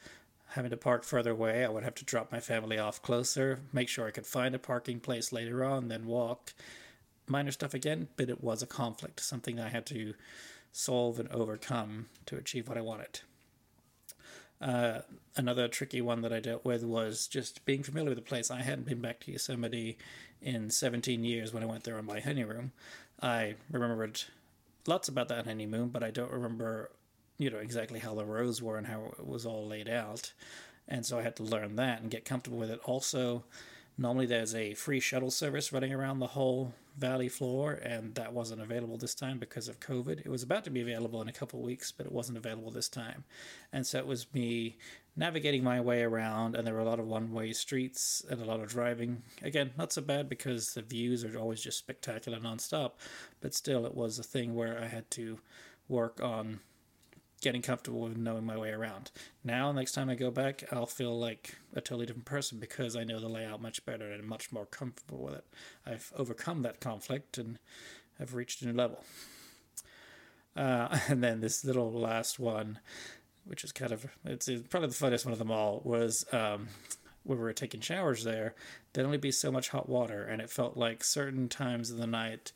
having 0.50 0.72
to 0.72 0.77
park 0.77 1.03
further 1.03 1.32
away, 1.32 1.63
I 1.63 1.70
would 1.70 1.84
have 1.84 1.96
to 1.96 2.06
drop 2.06 2.32
my 2.32 2.39
family 2.39 2.77
off 2.77 3.01
closer, 3.01 3.60
make 3.74 3.88
sure 3.88 4.08
I 4.08 4.12
could 4.12 4.25
find 4.25 4.56
a 4.56 4.60
parking 4.60 5.00
place 5.00 5.32
later 5.32 5.63
on, 5.63 5.88
then 5.88 6.06
walk. 6.06 6.53
minor 7.27 7.51
stuff 7.51 7.75
again, 7.75 8.08
but 8.18 8.29
it 8.29 8.44
was 8.44 8.63
a 8.63 8.68
conflict, 8.68 9.20
something 9.20 9.60
I 9.60 9.70
had 9.70 9.86
to 9.88 10.15
solve 10.72 11.20
and 11.20 11.29
overcome 11.29 12.08
to 12.25 12.38
achieve 12.38 12.68
what 12.68 12.77
I 12.77 12.82
wanted. 12.82 13.22
Uh, 14.62 15.01
another 15.36 15.68
tricky 15.68 16.01
one 16.01 16.22
that 16.22 16.34
I 16.34 16.39
dealt 16.39 16.65
with 16.65 16.84
was 16.84 17.27
just 17.27 17.63
being 17.65 17.82
familiar 17.82 18.10
with 18.10 18.18
the 18.18 18.24
place. 18.24 18.51
I 18.51 18.62
hadn't 18.62 18.88
been 18.88 19.01
back 19.01 19.22
to 19.22 19.32
Yosemite 19.32 19.98
in 20.41 20.70
17 20.70 21.24
years 21.24 21.53
when 21.53 21.63
I 21.63 21.68
went 21.68 21.84
there 21.84 21.98
on 21.98 22.06
my 22.06 22.20
honeymoon. 22.20 22.72
I 23.21 23.55
remembered 23.71 24.23
lots 24.88 25.07
about 25.07 25.27
that 25.29 25.45
honeymoon, 25.45 25.89
but 25.89 26.03
I 26.03 26.11
don't 26.11 26.31
remember, 26.31 26.91
you 27.38 27.49
know, 27.49 27.57
exactly 27.57 27.99
how 27.99 28.15
the 28.15 28.25
roads 28.25 28.61
were 28.61 28.77
and 28.77 28.88
how 28.88 29.13
it 29.17 29.27
was 29.27 29.45
all 29.45 29.67
laid 29.67 29.89
out. 29.89 30.33
And 30.88 31.05
so 31.05 31.19
I 31.19 31.21
had 31.21 31.35
to 31.38 31.43
learn 31.43 31.75
that 31.75 32.01
and 32.01 32.09
get 32.09 32.25
comfortable 32.25 32.57
with 32.57 32.71
it. 32.71 32.79
Also, 32.85 33.43
normally 33.97 34.25
there's 34.25 34.55
a 34.55 34.73
free 34.73 34.99
shuttle 34.99 35.31
service 35.31 35.71
running 35.71 35.93
around 35.93 36.19
the 36.19 36.27
whole 36.27 36.73
valley 36.97 37.29
floor, 37.29 37.73
and 37.73 38.15
that 38.15 38.33
wasn't 38.33 38.61
available 38.61 38.97
this 38.97 39.15
time 39.15 39.38
because 39.38 39.67
of 39.67 39.79
COVID. 39.79 40.19
It 40.19 40.29
was 40.29 40.43
about 40.43 40.63
to 40.65 40.69
be 40.69 40.81
available 40.81 41.21
in 41.21 41.29
a 41.29 41.33
couple 41.33 41.61
weeks, 41.61 41.91
but 41.91 42.05
it 42.05 42.11
wasn't 42.11 42.38
available 42.38 42.71
this 42.71 42.89
time. 42.89 43.23
And 43.71 43.85
so 43.85 43.99
it 43.99 44.07
was 44.07 44.33
me 44.33 44.77
navigating 45.16 45.63
my 45.63 45.82
way 45.82 46.01
around, 46.01 46.56
and 46.56 46.66
there 46.66 46.74
were 46.74 46.80
a 46.80 46.86
lot 46.86 47.00
of 47.00 47.08
one 47.08 47.32
way 47.32 47.51
streets 47.54 48.24
and 48.30 48.42
a 48.42 48.46
lot 48.46 48.60
of 48.60 48.70
driving. 48.70 49.24
Again, 49.42 49.72
not 49.78 49.92
so 49.92 50.01
bad 50.01 50.30
because 50.30 50.74
the 50.74 50.82
views 50.82 51.24
are 51.24 51.38
always 51.38 51.62
just 51.62 51.78
spectacular 51.78 52.39
nonstop, 52.39 52.94
but 53.42 53.54
still, 53.54 53.86
it 53.86 53.96
was 53.96 54.20
a 54.20 54.24
thing 54.24 54.56
where 54.56 54.80
I 54.80 54.88
had 54.88 55.10
to 55.12 55.39
work 55.88 56.22
on 56.22 56.60
getting 57.42 57.62
comfortable 57.62 58.01
with 58.01 58.18
knowing 58.18 58.46
my 58.46 58.58
way 58.58 58.72
around. 58.72 59.12
Now, 59.44 59.72
next 59.72 59.94
time 59.94 60.10
I 60.10 60.16
go 60.16 60.30
back, 60.32 60.63
I'll 60.72 60.86
feel 60.86 61.18
like 61.18 61.56
a 61.74 61.82
totally 61.82 62.06
different 62.06 62.25
person 62.25 62.60
because 62.60 62.96
I 62.96 63.04
know 63.04 63.20
the 63.20 63.30
layout 63.30 63.62
much 63.62 63.86
better 63.86 64.12
and 64.12 64.24
much 64.25 64.51
more 64.51 64.66
comfortable 64.66 65.20
with 65.24 65.36
it. 65.36 65.46
I've 65.86 66.12
overcome 66.16 66.63
that 66.63 66.82
conflict 66.82 67.38
and 67.38 67.60
have 68.18 68.34
reached 68.34 68.62
a 68.62 68.68
new 68.68 68.74
level. 68.74 69.04
Uh, 70.56 71.00
and 71.08 71.24
then 71.24 71.39
this 71.39 71.63
little 71.63 71.92
last 71.92 72.39
one, 72.39 72.80
which 73.50 73.63
is 73.63 73.72
kind 73.72 73.91
of 73.91 74.06
it's 74.25 74.50
probably 74.70 74.89
the 74.89 74.96
funniest 74.96 75.25
one 75.25 75.34
of 75.34 75.39
them 75.39 75.51
all, 75.51 75.82
was 75.84 76.25
um, 76.32 76.68
when 77.24 77.38
we 77.38 77.44
were 77.44 77.53
taking 77.53 77.82
showers 77.82 78.24
there. 78.24 78.56
There'd 78.94 79.06
only 79.06 79.18
be 79.18 79.32
so 79.32 79.51
much 79.51 79.70
hot 79.70 79.89
water, 79.89 80.24
and 80.24 80.41
it 80.41 80.50
felt 80.50 80.77
like 80.77 81.03
certain 81.03 81.50
times 81.50 81.91
of 81.91 81.98
the 81.98 82.08
night 82.08 82.51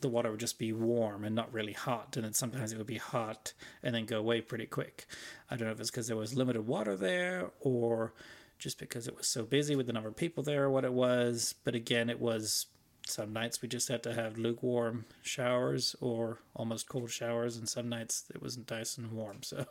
the 0.00 0.08
water 0.08 0.30
would 0.30 0.40
just 0.40 0.58
be 0.58 0.72
warm 0.72 1.24
and 1.24 1.34
not 1.34 1.52
really 1.52 1.72
hot, 1.72 2.16
and 2.16 2.24
then 2.24 2.34
sometimes 2.34 2.72
it 2.72 2.78
would 2.78 2.86
be 2.86 2.98
hot 2.98 3.54
and 3.82 3.94
then 3.94 4.04
go 4.04 4.18
away 4.18 4.40
pretty 4.40 4.66
quick. 4.66 5.06
I 5.50 5.56
don't 5.56 5.68
know 5.68 5.72
if 5.72 5.80
it's 5.80 5.90
because 5.90 6.06
there 6.06 6.16
was 6.16 6.36
limited 6.36 6.66
water 6.66 6.96
there 6.96 7.50
or 7.60 8.12
just 8.58 8.78
because 8.78 9.06
it 9.08 9.16
was 9.16 9.26
so 9.26 9.44
busy 9.44 9.76
with 9.76 9.86
the 9.86 9.92
number 9.92 10.08
of 10.08 10.16
people 10.16 10.42
there 10.42 10.64
or 10.64 10.70
what 10.70 10.84
it 10.84 10.92
was. 10.92 11.54
But 11.64 11.74
again, 11.74 12.10
it 12.10 12.20
was 12.20 12.66
some 13.08 13.32
nights 13.32 13.62
we 13.62 13.68
just 13.68 13.88
had 13.88 14.02
to 14.02 14.12
have 14.12 14.36
lukewarm 14.36 15.04
showers 15.22 15.94
or 16.00 16.38
almost 16.54 16.88
cold 16.88 17.10
showers, 17.10 17.56
and 17.56 17.68
some 17.68 17.88
nights 17.88 18.24
it 18.34 18.42
wasn't 18.42 18.70
nice 18.70 18.98
and 18.98 19.12
warm. 19.12 19.42
So, 19.42 19.64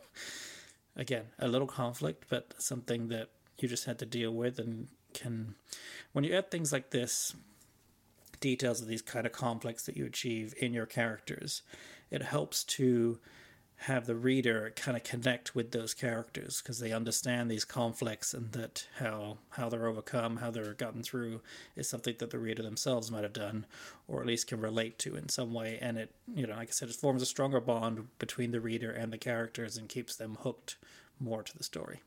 again, 0.96 1.26
a 1.38 1.46
little 1.46 1.66
conflict, 1.66 2.24
but 2.28 2.54
something 2.58 3.08
that 3.08 3.28
you 3.58 3.68
just 3.68 3.84
had 3.84 3.98
to 4.00 4.06
deal 4.06 4.32
with 4.32 4.58
and 4.58 4.88
can. 5.12 5.54
When 6.12 6.24
you 6.24 6.34
add 6.34 6.50
things 6.50 6.72
like 6.72 6.90
this, 6.90 7.34
details 8.40 8.80
of 8.80 8.88
these 8.88 9.02
kind 9.02 9.26
of 9.26 9.32
conflicts 9.32 9.84
that 9.84 9.96
you 9.96 10.06
achieve 10.06 10.54
in 10.58 10.72
your 10.72 10.86
characters, 10.86 11.62
it 12.10 12.22
helps 12.22 12.64
to 12.64 13.18
have 13.80 14.06
the 14.06 14.14
reader 14.14 14.72
kind 14.74 14.96
of 14.96 15.04
connect 15.04 15.54
with 15.54 15.70
those 15.70 15.92
characters 15.92 16.62
because 16.62 16.78
they 16.78 16.92
understand 16.92 17.50
these 17.50 17.64
conflicts 17.64 18.32
and 18.32 18.52
that 18.52 18.86
how 18.98 19.36
how 19.50 19.68
they're 19.68 19.86
overcome, 19.86 20.36
how 20.36 20.50
they're 20.50 20.72
gotten 20.74 21.02
through 21.02 21.42
is 21.76 21.88
something 21.88 22.14
that 22.18 22.30
the 22.30 22.38
reader 22.38 22.62
themselves 22.62 23.10
might 23.10 23.22
have 23.22 23.34
done, 23.34 23.66
or 24.08 24.20
at 24.20 24.26
least 24.26 24.46
can 24.46 24.60
relate 24.60 24.98
to 24.98 25.14
in 25.14 25.28
some 25.28 25.52
way. 25.52 25.78
And 25.80 25.98
it, 25.98 26.14
you 26.34 26.46
know, 26.46 26.56
like 26.56 26.68
I 26.68 26.72
said, 26.72 26.88
it 26.88 26.96
forms 26.96 27.22
a 27.22 27.26
stronger 27.26 27.60
bond 27.60 28.08
between 28.18 28.50
the 28.50 28.60
reader 28.60 28.90
and 28.90 29.12
the 29.12 29.18
characters 29.18 29.76
and 29.76 29.88
keeps 29.88 30.16
them 30.16 30.38
hooked 30.40 30.76
more 31.20 31.42
to 31.42 31.56
the 31.56 31.64
story. 31.64 32.00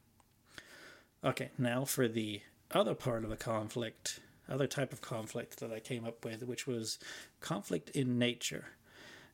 Okay, 1.23 1.49
now 1.57 1.85
for 1.85 2.07
the 2.07 2.41
other 2.71 2.95
part 2.95 3.23
of 3.23 3.29
the 3.29 3.38
conflict 3.38 4.19
other 4.49 4.67
type 4.67 4.91
of 4.91 5.01
conflict 5.01 5.59
that 5.59 5.71
I 5.71 5.79
came 5.79 6.05
up 6.05 6.25
with, 6.25 6.43
which 6.43 6.65
was 6.65 6.97
conflict 7.39 7.91
in 7.91 8.17
nature. 8.17 8.65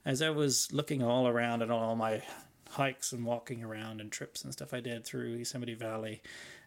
As 0.05 0.21
I 0.21 0.29
was 0.29 0.71
looking 0.71 1.01
all 1.01 1.27
around 1.27 1.63
at 1.63 1.71
all 1.71 1.95
my 1.95 2.21
hikes 2.69 3.11
and 3.11 3.25
walking 3.25 3.63
around 3.63 3.99
and 3.99 4.11
trips 4.11 4.43
and 4.43 4.53
stuff 4.53 4.71
I 4.71 4.79
did 4.79 5.03
through 5.03 5.33
Yosemite 5.33 5.73
Valley 5.73 6.21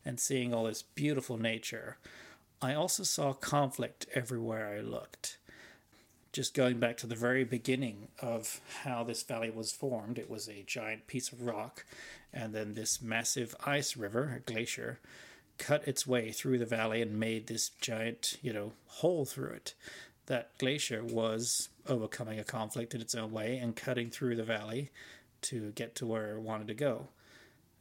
and 0.05 0.19
seeing 0.19 0.53
all 0.53 0.65
this 0.65 0.83
beautiful 0.83 1.39
nature, 1.39 1.99
I 2.61 2.75
also 2.75 3.05
saw 3.05 3.33
conflict 3.33 4.07
everywhere 4.13 4.77
I 4.77 4.81
looked. 4.81 5.39
Just 6.33 6.53
going 6.53 6.81
back 6.81 6.97
to 6.97 7.07
the 7.07 7.15
very 7.15 7.45
beginning 7.45 8.09
of 8.21 8.61
how 8.83 9.05
this 9.05 9.23
valley 9.23 9.51
was 9.51 9.71
formed, 9.71 10.19
it 10.19 10.29
was 10.29 10.49
a 10.49 10.65
giant 10.67 11.07
piece 11.07 11.31
of 11.31 11.43
rock 11.43 11.87
and 12.33 12.53
then 12.53 12.75
this 12.75 13.01
massive 13.01 13.55
ice 13.65 13.97
river, 13.97 14.35
a 14.37 14.41
glacier, 14.41 14.99
cut 15.59 15.87
its 15.87 16.09
way 16.09 16.33
through 16.33 16.59
the 16.59 16.67
valley 16.67 17.03
and 17.03 17.21
made 17.21 17.47
this 17.47 17.69
giant, 17.81 18.37
you 18.43 18.53
know, 18.53 18.73
hole 18.87 19.25
through 19.25 19.51
it. 19.51 19.75
That 20.29 20.57
glacier 20.59 21.03
was 21.03 21.69
overcoming 21.87 22.39
a 22.39 22.45
conflict 22.45 22.95
in 22.95 23.01
its 23.01 23.15
own 23.15 23.33
way 23.33 23.59
and 23.59 23.75
cutting 23.75 24.11
through 24.11 24.37
the 24.37 24.45
valley 24.45 24.91
to 25.43 25.73
get 25.73 25.95
to 25.97 26.07
where 26.07 26.37
it 26.37 26.41
wanted 26.41 26.69
to 26.69 26.75
go. 26.75 27.09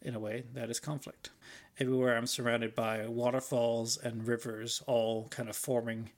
In 0.02 0.16
a 0.16 0.20
way, 0.20 0.44
that 0.54 0.70
is 0.70 0.80
conflict. 0.80 1.32
Everywhere 1.80 2.18
I'm 2.18 2.28
surrounded 2.28 2.74
by 2.74 3.06
waterfalls 3.06 3.98
and 3.98 4.28
rivers, 4.28 4.82
all 4.88 5.28
kind 5.28 5.50
of 5.50 5.56
forming, 5.56 6.12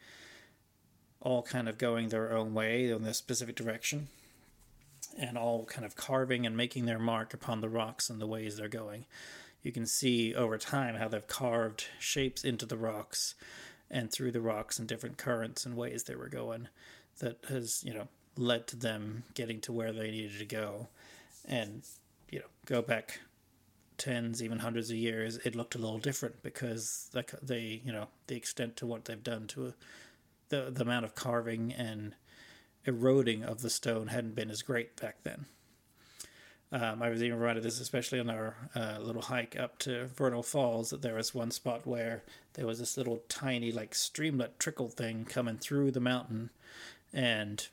all 1.19 1.41
kind 1.41 1.67
of 1.67 1.77
going 1.77 2.09
their 2.09 2.31
own 2.31 2.53
way 2.53 2.89
in 2.89 3.03
this 3.03 3.17
specific 3.17 3.55
direction, 3.55 4.07
and 5.17 5.37
all 5.37 5.65
kind 5.65 5.85
of 5.85 5.95
carving 5.95 6.45
and 6.45 6.55
making 6.55 6.85
their 6.85 6.99
mark 6.99 7.33
upon 7.33 7.61
the 7.61 7.69
rocks 7.69 8.09
and 8.09 8.21
the 8.21 8.27
ways 8.27 8.57
they're 8.57 8.67
going 8.67 9.05
you 9.61 9.71
can 9.71 9.85
see 9.85 10.33
over 10.33 10.57
time 10.57 10.95
how 10.95 11.07
they've 11.07 11.27
carved 11.27 11.85
shapes 11.99 12.43
into 12.43 12.65
the 12.65 12.77
rocks 12.77 13.35
and 13.91 14.11
through 14.11 14.31
the 14.31 14.41
rocks 14.41 14.79
and 14.79 14.87
different 14.87 15.17
currents 15.17 15.65
and 15.65 15.75
ways 15.75 16.03
they 16.03 16.15
were 16.15 16.29
going 16.29 16.67
that 17.19 17.37
has 17.49 17.83
you 17.83 17.93
know 17.93 18.07
led 18.37 18.67
to 18.67 18.75
them 18.75 19.23
getting 19.33 19.59
to 19.59 19.73
where 19.73 19.91
they 19.91 20.11
needed 20.11 20.39
to 20.39 20.45
go. 20.45 20.87
And 21.45 21.83
you 22.29 22.39
know 22.39 22.45
go 22.65 22.81
back 22.81 23.21
tens 23.97 24.41
even 24.41 24.59
hundreds 24.59 24.89
of 24.89 24.95
years 24.95 25.37
it 25.43 25.55
looked 25.55 25.75
a 25.75 25.77
little 25.77 25.99
different 25.99 26.41
because 26.41 27.11
they 27.43 27.81
you 27.83 27.91
know 27.91 28.07
the 28.27 28.35
extent 28.35 28.77
to 28.77 28.87
what 28.87 29.05
they've 29.05 29.23
done 29.23 29.45
to 29.47 29.67
a, 29.67 29.73
the 30.47 30.71
the 30.71 30.83
amount 30.83 31.05
of 31.05 31.15
carving 31.15 31.73
and 31.73 32.15
eroding 32.85 33.43
of 33.43 33.61
the 33.61 33.69
stone 33.69 34.07
hadn't 34.07 34.35
been 34.35 34.49
as 34.49 34.61
great 34.61 34.95
back 35.01 35.17
then 35.23 35.45
um, 36.71 37.01
I 37.01 37.09
was 37.09 37.23
even 37.23 37.39
reminded 37.39 37.63
this, 37.63 37.79
especially 37.79 38.19
on 38.19 38.29
our 38.29 38.55
uh, 38.75 38.97
little 38.99 39.23
hike 39.23 39.57
up 39.57 39.79
to 39.79 40.07
Vernal 40.07 40.43
Falls, 40.43 40.91
that 40.91 41.01
there 41.01 41.15
was 41.15 41.33
one 41.33 41.51
spot 41.51 41.87
where 41.87 42.23
there 42.53 42.67
was 42.67 42.79
this 42.79 42.97
little 42.97 43.23
tiny, 43.27 43.71
like, 43.71 43.95
streamlet 43.95 44.59
trickle 44.59 44.89
thing 44.89 45.25
coming 45.25 45.57
through 45.57 45.91
the 45.91 45.99
mountain, 45.99 46.51
and 47.13 47.67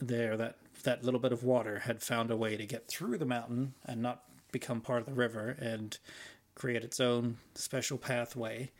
there, 0.00 0.36
that 0.36 0.56
that 0.82 1.04
little 1.04 1.20
bit 1.20 1.32
of 1.32 1.44
water 1.44 1.80
had 1.80 2.02
found 2.02 2.30
a 2.30 2.36
way 2.36 2.56
to 2.56 2.66
get 2.66 2.88
through 2.88 3.18
the 3.18 3.24
mountain 3.24 3.74
and 3.86 4.02
not 4.02 4.24
become 4.50 4.80
part 4.80 5.00
of 5.00 5.06
the 5.06 5.14
river 5.14 5.56
and 5.60 5.98
create 6.54 6.82
its 6.84 6.98
own 6.98 7.38
special 7.54 7.98
pathway 7.98 8.70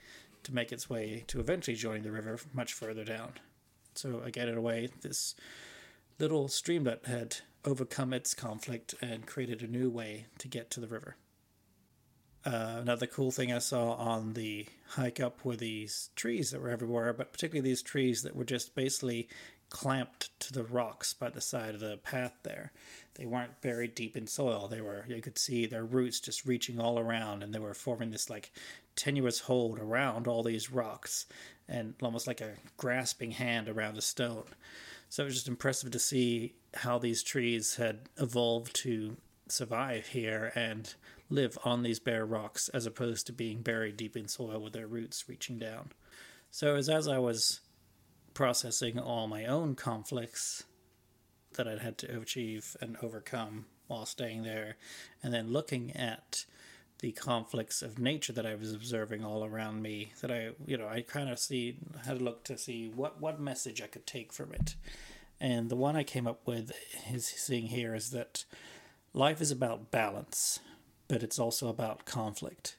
to 0.43 0.53
make 0.53 0.73
its 0.73 0.91
way 0.91 1.25
to 1.29 1.39
eventually 1.39 1.77
joining 1.77 2.03
the 2.03 2.11
river 2.11 2.39
much 2.53 2.73
further 2.73 3.05
down. 3.05 3.33
So 3.95 4.21
again, 4.25 4.49
in 4.49 4.59
a 4.59 4.61
way, 4.61 4.89
this 5.03 5.35
little 6.19 6.49
streamlet 6.49 7.07
had 7.07 7.37
overcome 7.65 8.13
its 8.13 8.35
conflict 8.35 8.95
and 9.01 9.27
created 9.27 9.63
a 9.63 9.67
new 9.67 9.89
way 9.89 10.27
to 10.39 10.49
get 10.49 10.71
to 10.71 10.81
the 10.81 10.89
river. 10.89 11.17
Uh, 12.45 12.79
another 12.81 13.07
cool 13.07 13.31
thing 13.31 13.53
I 13.53 13.61
saw 13.61 13.93
on 13.93 14.33
the 14.33 14.67
hike 14.89 15.21
up 15.21 15.45
were 15.45 15.55
these 15.55 16.11
trees 16.17 16.51
that 16.51 16.61
were 16.61 16.71
everywhere, 16.71 17.13
but 17.13 17.33
particularly 17.33 17.69
these 17.69 17.83
trees 17.83 18.23
that 18.23 18.35
were 18.35 18.45
just 18.45 18.75
basically 18.75 19.29
clamped 19.73 20.29
to 20.39 20.53
the 20.53 20.65
rocks 20.65 21.15
by 21.15 21.31
the 21.31 21.41
side 21.41 21.75
of 21.75 21.81
the 21.81 21.99
path 21.99 22.35
there. 22.43 22.73
They 23.15 23.27
weren't 23.27 23.61
buried 23.63 23.95
deep 23.95 24.17
in 24.17 24.27
soil. 24.27 24.69
They 24.69 24.81
were 24.81 25.05
you 25.09 25.23
could 25.23 25.39
see 25.39 25.67
their 25.67 25.85
roots 25.85 26.21
just 26.21 26.45
reaching 26.45 26.79
all 26.79 26.99
around 26.99 27.43
and 27.43 27.55
they 27.55 27.59
were 27.59 27.73
forming 27.73 28.11
this 28.11 28.29
like 28.29 28.53
tenuous 28.97 29.39
hold 29.39 29.79
around 29.79 30.27
all 30.27 30.43
these 30.43 30.71
rocks 30.71 31.27
and 31.69 31.95
almost 32.03 32.27
like 32.27 32.43
a 32.43 32.53
grasping 32.77 33.31
hand 33.31 33.69
around 33.69 33.97
a 33.97 34.03
stone. 34.03 34.45
So 35.09 35.23
it 35.23 35.27
was 35.27 35.35
just 35.35 35.49
impressive 35.49 35.91
to 35.93 35.99
see 35.99 36.55
how 36.75 36.99
these 36.99 37.23
trees 37.23 37.77
had 37.77 38.09
evolved 38.19 38.75
to 38.77 39.17
survive 39.49 40.09
here 40.09 40.53
and 40.55 40.95
live 41.29 41.59
on 41.65 41.83
these 41.83 41.99
bare 41.99 42.25
rocks 42.25 42.69
as 42.71 42.87
opposed 42.87 43.27
to 43.27 43.33
being 43.33 43.63
buried 43.63 43.97
deep 43.97 44.17
in 44.17 44.29
soil 44.29 44.61
with 44.61 44.73
their 44.73 44.87
roots 44.87 45.29
reaching 45.29 45.59
down. 45.59 45.91
So 46.51 46.77
as 46.77 46.89
as 46.89 47.09
I 47.09 47.19
was 47.19 47.61
processing 48.35 48.99
all 48.99 49.27
my 49.27 49.47
own 49.47 49.75
conflicts 49.75 50.65
that 51.55 51.69
I'd 51.69 51.81
had 51.81 51.99
to 51.99 52.21
achieve 52.21 52.77
and 52.81 52.97
overcome 53.03 53.67
while 53.87 54.07
staying 54.07 54.43
there, 54.43 54.77
and 55.23 55.35
then 55.35 55.53
looking 55.53 55.95
at 55.95 56.47
the 57.01 57.13
conflicts 57.13 57.83
of 57.83 57.99
nature 57.99 58.33
that 58.33 58.47
I 58.47 58.55
was 58.55 58.73
observing 58.73 59.25
all 59.25 59.45
around 59.45 59.83
me. 59.83 60.13
That 60.21 60.31
I, 60.31 60.51
you 60.67 60.79
know, 60.79 60.89
I 60.89 61.03
kind 61.03 61.29
of 61.29 61.39
see 61.39 61.77
had 62.07 62.19
to 62.19 62.25
look 62.25 62.45
to 62.45 62.57
see 62.57 62.89
what 62.89 63.21
what 63.21 63.41
message 63.41 63.83
I 63.83 63.87
could 63.87 64.07
take 64.07 64.33
from 64.33 64.53
it. 64.55 64.77
And 65.43 65.71
the 65.71 65.77
one 65.77 65.97
I 65.97 66.05
came 66.05 66.29
up 66.29 66.47
with 66.47 66.71
is 67.13 67.27
seeing 67.27 67.67
here 67.67 67.97
is 67.97 68.11
that 68.11 68.45
life 69.13 69.41
is 69.41 69.51
about 69.51 69.91
balance, 69.91 70.61
but 71.09 71.25
it's 71.25 71.39
also 71.39 71.67
about 71.67 72.05
conflict. 72.05 72.77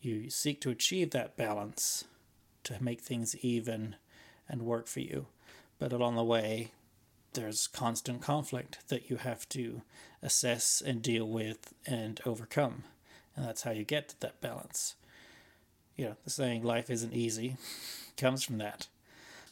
You 0.00 0.30
seek 0.30 0.60
to 0.60 0.70
achieve 0.70 1.10
that 1.10 1.36
balance 1.36 2.04
to 2.62 2.80
make 2.80 3.00
things 3.00 3.34
even 3.44 3.96
and 4.48 4.62
work 4.62 4.86
for 4.86 5.00
you. 5.00 5.26
But 5.80 5.92
along 5.92 6.14
the 6.14 6.22
way, 6.22 6.70
there's 7.32 7.66
constant 7.66 8.22
conflict 8.22 8.78
that 8.86 9.10
you 9.10 9.16
have 9.16 9.48
to 9.48 9.82
assess 10.22 10.80
and 10.80 11.02
deal 11.02 11.28
with 11.28 11.74
and 11.84 12.20
overcome. 12.24 12.84
And 13.34 13.44
that's 13.44 13.62
how 13.62 13.72
you 13.72 13.82
get 13.82 14.10
to 14.10 14.20
that 14.20 14.40
balance. 14.40 14.94
You 15.96 16.04
know, 16.04 16.16
the 16.22 16.30
saying 16.30 16.62
life 16.62 16.90
isn't 16.90 17.12
easy 17.12 17.56
comes 18.16 18.44
from 18.44 18.58
that. 18.58 18.86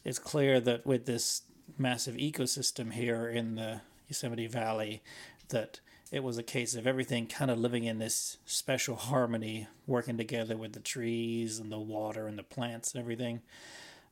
It's 0.04 0.20
clear 0.20 0.60
that 0.60 0.86
with 0.86 1.06
this 1.06 1.42
massive 1.78 2.16
ecosystem 2.16 2.92
here 2.92 3.28
in 3.28 3.54
the 3.56 3.80
Yosemite 4.08 4.46
Valley, 4.46 5.02
that 5.48 5.80
it 6.12 6.22
was 6.22 6.38
a 6.38 6.42
case 6.42 6.74
of 6.74 6.86
everything 6.86 7.26
kind 7.26 7.50
of 7.50 7.58
living 7.58 7.84
in 7.84 7.98
this 7.98 8.38
special 8.44 8.96
harmony, 8.96 9.66
working 9.86 10.16
together 10.16 10.56
with 10.56 10.72
the 10.72 10.80
trees 10.80 11.58
and 11.58 11.72
the 11.72 11.78
water 11.78 12.26
and 12.26 12.38
the 12.38 12.42
plants 12.42 12.94
and 12.94 13.00
everything. 13.00 13.42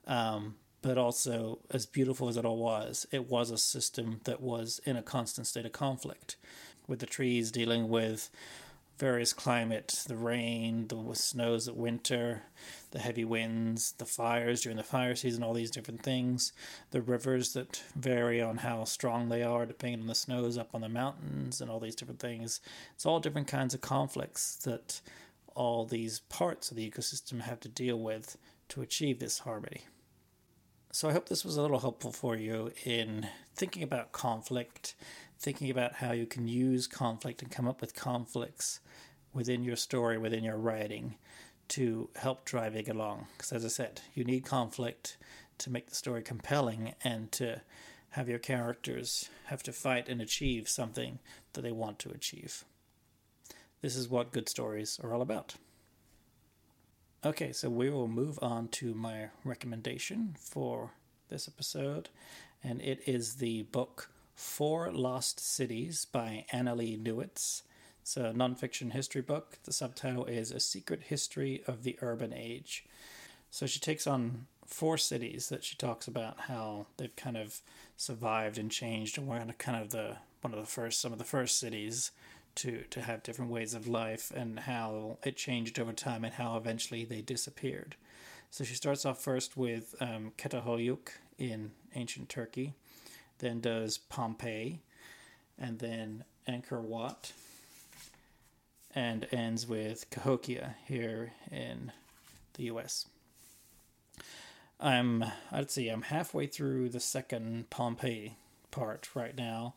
Um, 0.06 0.56
but 0.82 0.98
also, 0.98 1.60
as 1.70 1.86
beautiful 1.86 2.28
as 2.28 2.36
it 2.36 2.44
all 2.44 2.58
was, 2.58 3.06
it 3.10 3.30
was 3.30 3.50
a 3.50 3.56
system 3.56 4.20
that 4.24 4.42
was 4.42 4.80
in 4.84 4.96
a 4.96 5.02
constant 5.02 5.46
state 5.46 5.64
of 5.64 5.72
conflict, 5.72 6.36
with 6.86 6.98
the 6.98 7.06
trees 7.06 7.50
dealing 7.50 7.88
with 7.88 8.28
various 8.98 9.32
climate, 9.32 10.04
the 10.06 10.16
rain, 10.16 10.86
the 10.88 11.14
snows 11.14 11.66
at 11.66 11.76
winter, 11.76 12.42
the 12.92 12.98
heavy 12.98 13.24
winds, 13.24 13.92
the 13.98 14.04
fires 14.04 14.62
during 14.62 14.76
the 14.76 14.82
fire 14.84 15.14
season, 15.16 15.42
all 15.42 15.52
these 15.52 15.70
different 15.70 16.02
things, 16.02 16.52
the 16.90 17.02
rivers 17.02 17.52
that 17.54 17.82
vary 17.96 18.40
on 18.40 18.58
how 18.58 18.84
strong 18.84 19.28
they 19.28 19.42
are 19.42 19.66
depending 19.66 20.00
on 20.00 20.06
the 20.06 20.14
snows 20.14 20.56
up 20.56 20.70
on 20.74 20.80
the 20.80 20.88
mountains, 20.88 21.60
and 21.60 21.70
all 21.70 21.80
these 21.80 21.96
different 21.96 22.20
things. 22.20 22.60
It's 22.94 23.06
all 23.06 23.20
different 23.20 23.48
kinds 23.48 23.74
of 23.74 23.80
conflicts 23.80 24.56
that 24.64 25.00
all 25.54 25.84
these 25.84 26.20
parts 26.20 26.70
of 26.70 26.76
the 26.76 26.88
ecosystem 26.88 27.40
have 27.42 27.60
to 27.60 27.68
deal 27.68 27.98
with 27.98 28.36
to 28.68 28.82
achieve 28.82 29.18
this 29.18 29.40
harmony. 29.40 29.82
So 30.92 31.08
I 31.08 31.12
hope 31.12 31.28
this 31.28 31.44
was 31.44 31.56
a 31.56 31.62
little 31.62 31.80
helpful 31.80 32.12
for 32.12 32.36
you 32.36 32.70
in 32.84 33.26
thinking 33.56 33.82
about 33.82 34.12
conflict, 34.12 34.94
thinking 35.44 35.68
about 35.68 35.96
how 35.96 36.10
you 36.12 36.24
can 36.24 36.48
use 36.48 36.86
conflict 36.86 37.42
and 37.42 37.50
come 37.50 37.68
up 37.68 37.82
with 37.82 37.94
conflicts 37.94 38.80
within 39.34 39.62
your 39.62 39.76
story, 39.76 40.16
within 40.16 40.42
your 40.42 40.56
writing, 40.56 41.16
to 41.68 42.08
help 42.16 42.46
drive 42.46 42.74
it 42.74 42.88
along. 42.88 43.26
Because 43.36 43.52
as 43.52 43.62
I 43.62 43.68
said, 43.68 44.00
you 44.14 44.24
need 44.24 44.46
conflict 44.46 45.18
to 45.58 45.70
make 45.70 45.86
the 45.90 45.94
story 45.94 46.22
compelling 46.22 46.94
and 47.04 47.30
to 47.32 47.60
have 48.10 48.26
your 48.26 48.38
characters 48.38 49.28
have 49.46 49.62
to 49.64 49.72
fight 49.72 50.08
and 50.08 50.22
achieve 50.22 50.66
something 50.66 51.18
that 51.52 51.60
they 51.60 51.72
want 51.72 51.98
to 51.98 52.10
achieve. 52.10 52.64
This 53.82 53.96
is 53.96 54.08
what 54.08 54.32
good 54.32 54.48
stories 54.48 54.98
are 55.04 55.12
all 55.12 55.20
about. 55.20 55.56
Okay, 57.22 57.52
so 57.52 57.68
we 57.68 57.90
will 57.90 58.08
move 58.08 58.38
on 58.40 58.68
to 58.68 58.94
my 58.94 59.28
recommendation 59.44 60.36
for 60.40 60.92
this 61.28 61.48
episode, 61.48 62.08
and 62.62 62.80
it 62.80 63.02
is 63.06 63.34
the 63.34 63.64
book 63.64 64.08
Four 64.34 64.90
Lost 64.92 65.38
Cities 65.38 66.06
by 66.06 66.44
Annalee 66.52 66.98
Newitz. 67.00 67.62
It's 68.02 68.16
a 68.16 68.32
nonfiction 68.32 68.92
history 68.92 69.22
book. 69.22 69.58
The 69.64 69.72
subtitle 69.72 70.26
is 70.26 70.50
A 70.50 70.60
Secret 70.60 71.04
History 71.04 71.62
of 71.66 71.84
the 71.84 71.96
Urban 72.02 72.32
Age. 72.32 72.84
So 73.50 73.66
she 73.66 73.78
takes 73.78 74.06
on 74.06 74.46
four 74.66 74.98
cities 74.98 75.48
that 75.48 75.62
she 75.62 75.76
talks 75.76 76.08
about 76.08 76.40
how 76.40 76.86
they've 76.96 77.14
kind 77.16 77.36
of 77.36 77.60
survived 77.96 78.58
and 78.58 78.70
changed, 78.70 79.16
and 79.16 79.28
we're 79.28 79.44
kind 79.58 79.80
of 79.80 79.90
the 79.90 80.16
one 80.40 80.52
of 80.52 80.60
the 80.60 80.66
first, 80.66 81.00
some 81.00 81.12
of 81.12 81.18
the 81.18 81.24
first 81.24 81.58
cities 81.58 82.10
to 82.56 82.82
to 82.90 83.02
have 83.02 83.22
different 83.22 83.50
ways 83.50 83.72
of 83.72 83.86
life 83.86 84.32
and 84.34 84.60
how 84.60 85.18
it 85.24 85.36
changed 85.36 85.78
over 85.78 85.92
time 85.92 86.24
and 86.24 86.34
how 86.34 86.56
eventually 86.56 87.04
they 87.04 87.20
disappeared. 87.20 87.96
So 88.50 88.64
she 88.64 88.74
starts 88.74 89.04
off 89.04 89.22
first 89.22 89.56
with 89.56 89.94
um, 90.00 90.32
Çatalhöyük 90.36 91.10
in 91.38 91.72
ancient 91.94 92.28
Turkey, 92.28 92.74
then 93.38 93.60
does 93.60 93.98
Pompeii, 93.98 94.80
and 95.58 95.78
then 95.78 96.24
Angkor 96.48 96.80
Wat, 96.80 97.32
and 98.94 99.26
ends 99.32 99.66
with 99.66 100.08
Cahokia 100.10 100.76
here 100.86 101.32
in 101.50 101.92
the 102.54 102.64
U.S. 102.64 103.06
I'm 104.80 105.24
I'd 105.50 105.70
say 105.70 105.88
I'm 105.88 106.02
halfway 106.02 106.46
through 106.46 106.90
the 106.90 107.00
second 107.00 107.70
Pompeii 107.70 108.36
part 108.70 109.08
right 109.14 109.36
now 109.36 109.74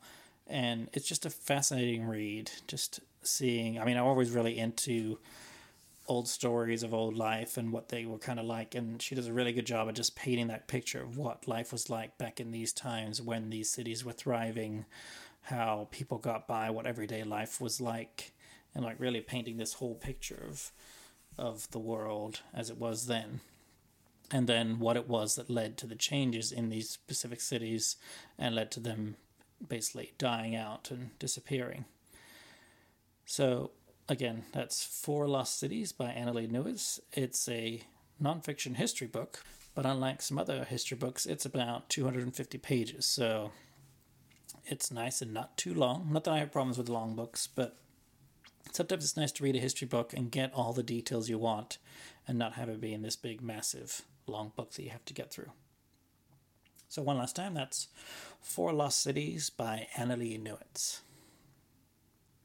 and 0.50 0.89
it's 0.93 1.08
just 1.08 1.26
a 1.26 1.30
fascinating 1.30 2.08
read. 2.08 2.52
Just 2.67 3.00
seeing, 3.22 3.80
I 3.80 3.86
mean, 3.86 3.98
I'm 3.98 4.06
always 4.06 4.32
really 4.32 4.58
into 4.58 5.20
old 6.08 6.28
stories 6.28 6.84
of 6.84 6.93
old 6.93 7.15
life 7.15 7.58
and 7.58 7.72
what 7.72 7.89
they 7.89 8.06
were 8.06 8.17
kind 8.17 8.39
of 8.39 8.46
like, 8.46 8.76
and 8.76 9.02
she 9.02 9.15
does 9.15 9.28
a 9.28 9.34
really 9.34 9.54
good 9.54 9.65
job 9.65 9.88
of 9.88 9.96
just 9.96 10.15
painting 10.15 10.48
that 10.48 10.67
picture 10.67 11.02
of 11.02 11.17
what 11.17 11.48
life 11.48 11.72
was 11.72 11.89
like 11.89 12.17
back 12.17 12.39
in 12.39 12.52
these 12.52 12.74
times 12.74 13.22
when 13.22 13.50
these 13.50 13.70
cities 13.70 14.06
were 14.06 14.13
thriving, 14.13 14.86
how 15.41 15.88
people 15.91 16.17
got 16.17 16.48
by, 16.48 16.70
what 16.70 16.88
everyday 16.88 17.24
life 17.24 17.60
was 17.60 17.82
like, 17.82 18.34
and 18.74 18.84
like 18.84 19.00
really 19.00 19.22
painting 19.22 19.58
this 19.58 19.74
whole 19.74 19.96
picture 19.96 20.43
of 20.48 20.72
of 21.38 21.70
the 21.70 21.78
world 21.80 22.41
as 22.52 22.72
it 22.72 22.80
was 22.80 23.06
then 23.06 23.41
and 24.32 24.48
then 24.48 24.80
what 24.80 24.98
it 24.98 25.08
was 25.08 25.36
that 25.36 25.50
led 25.50 25.78
to 25.78 25.88
the 25.88 25.96
changes 25.96 26.52
in 26.52 26.70
these 26.70 26.89
specific 26.89 27.39
cities 27.39 27.96
and 28.38 28.56
led 28.56 28.72
to 28.72 28.80
them 28.80 29.15
basically 29.65 30.13
dying 30.17 30.56
out 30.56 30.91
and 30.91 31.17
disappearing. 31.20 31.86
So, 33.26 33.72
again, 34.10 34.43
that's 34.54 34.84
Four 34.84 35.28
Lost 35.28 35.60
Cities 35.60 35.91
by 35.91 36.08
Annalee 36.08 36.50
Newitz. 36.50 37.00
It's 37.13 37.48
a 37.50 37.82
nonfiction 38.22 38.76
history 38.76 39.08
book, 39.08 39.43
but 39.76 39.86
unlike 39.86 40.22
some 40.22 40.38
other 40.38 40.63
history 40.63 40.98
books, 40.98 41.26
it's 41.26 41.46
about 41.46 41.89
250 41.89 42.58
pages. 42.58 43.06
So, 43.06 43.52
it's 44.65 44.91
nice 44.91 45.22
and 45.22 45.34
not 45.34 45.58
too 45.58 45.74
long. 45.74 46.10
Not 46.12 46.24
that 46.26 46.34
I 46.34 46.39
have 46.39 46.52
problems 46.52 46.78
with 46.78 46.89
long 46.89 47.15
books, 47.15 47.48
but 47.48 47.78
sometimes 48.72 49.04
it's 49.04 49.17
nice 49.17 49.32
to 49.34 49.43
read 49.43 49.56
a 49.56 49.60
history 49.60 49.88
book 49.88 50.13
and 50.13 50.32
get 50.32 50.54
all 50.54 50.74
the 50.74 50.84
details 50.84 51.30
you 51.30 51.38
want 51.38 51.78
and 52.28 52.38
not 52.38 52.54
have 52.54 52.70
it 52.70 52.82
be 52.82 52.93
in 52.93 53.02
this 53.02 53.15
big, 53.15 53.41
massive, 53.41 54.02
long 54.26 54.52
book 54.56 54.74
that 54.74 54.84
you 54.84 54.89
have 54.89 55.06
to 55.06 55.13
get 55.13 55.32
through. 55.32 55.52
So, 56.89 57.02
one 57.02 57.17
last 57.17 57.36
time, 57.36 57.54
that's 57.54 57.88
Four 58.41 58.72
Lost 58.74 59.02
Cities 59.02 59.50
by 59.50 59.88
Annalee 59.96 60.41
Newitz. 60.41 61.02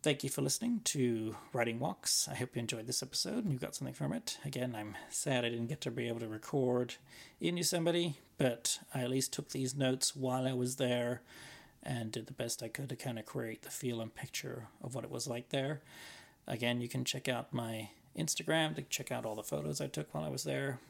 Thank 0.03 0.25
you 0.25 0.31
for 0.31 0.43
listening 0.43 0.81
to 0.87 1.37
Writing 1.53 1.79
Walks. 1.79 2.27
I 2.29 2.35
hope 2.35 2.57
you 2.57 2.61
enjoyed 2.61 2.88
this 2.88 3.05
episode 3.05 3.45
and 3.45 3.53
you 3.53 3.59
got 3.61 3.77
something 3.77 3.95
from 3.95 4.12
it. 4.12 4.37
Again, 4.45 4.75
I'm 4.77 4.97
sad 5.11 5.45
I 5.45 5.49
didn't 5.49 5.69
get 5.69 5.81
to 5.83 5.93
be 5.93 6.09
able 6.09 6.19
to 6.19 6.27
record 6.27 6.97
in 7.41 7.57
Yosemite, 7.57 8.19
but 8.37 8.81
I 8.93 9.03
at 9.03 9.11
least 9.11 9.33
took 9.33 9.51
these 9.51 9.77
notes 9.77 10.17
while 10.17 10.45
I 10.45 10.55
was 10.55 10.75
there 10.75 11.23
and 11.85 12.11
did 12.11 12.27
the 12.27 12.33
best 12.33 12.65
I 12.65 12.69
could 12.69 12.88
to 12.88 12.97
kind 12.97 13.17
of 13.17 13.27
create 13.27 13.62
the 13.62 13.71
feel 13.71 14.01
and 14.01 14.12
picture 14.12 14.67
of 14.83 14.97
what 14.97 15.05
it 15.05 15.11
was 15.11 15.29
like 15.29 15.51
there. 15.51 15.83
Again, 16.49 16.81
you 16.81 16.88
can 16.88 17.05
check 17.05 17.29
out 17.29 17.55
my 17.55 17.91
Instagram 18.19 18.75
to 18.75 18.83
check 18.83 19.12
out 19.12 19.25
all 19.25 19.37
the 19.37 19.45
photos 19.45 19.81
I 19.81 19.87
took 19.87 20.12
while 20.12 20.25
I 20.25 20.31
was 20.31 20.43
there. 20.43 20.81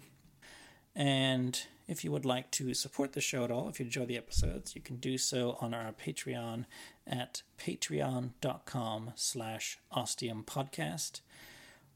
And 0.95 1.61
if 1.89 2.05
you 2.05 2.13
would 2.13 2.25
like 2.25 2.51
to 2.53 2.75
support 2.75 3.13
the 3.13 3.21
show 3.21 3.45
at 3.45 3.51
all, 3.51 3.69
if 3.69 3.81
you 3.81 3.87
enjoy 3.87 4.07
the 4.07 4.17
episodes, 4.17 4.75
you 4.75 4.81
can 4.81 4.97
do 4.97 5.19
so 5.19 5.57
on 5.61 5.75
our 5.75 5.93
Patreon 5.93 6.67
at 7.07 7.43
patreon.com 7.59 9.13
slash 9.15 9.79
ostiumpodcast. 9.95 11.21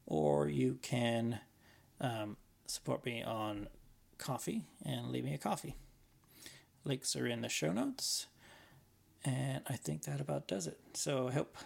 Or 0.05 0.47
you 0.47 0.79
can 0.81 1.39
um, 1.99 2.37
support 2.65 3.05
me 3.05 3.23
on 3.23 3.67
Ko-fi 4.17 4.63
and 4.85 5.09
leave 5.11 5.25
me 5.25 5.33
a 5.33 5.37
coffee. 5.37 5.75
Links 6.83 7.15
are 7.15 7.27
in 7.27 7.41
the 7.41 7.49
show 7.49 7.71
notes. 7.71 8.27
And 9.25 9.61
I 9.67 9.75
think 9.75 10.03
that 10.03 10.21
about 10.21 10.47
does 10.47 10.67
it. 10.67 10.79
So 10.93 11.27
I 11.27 11.33
hope 11.33 11.57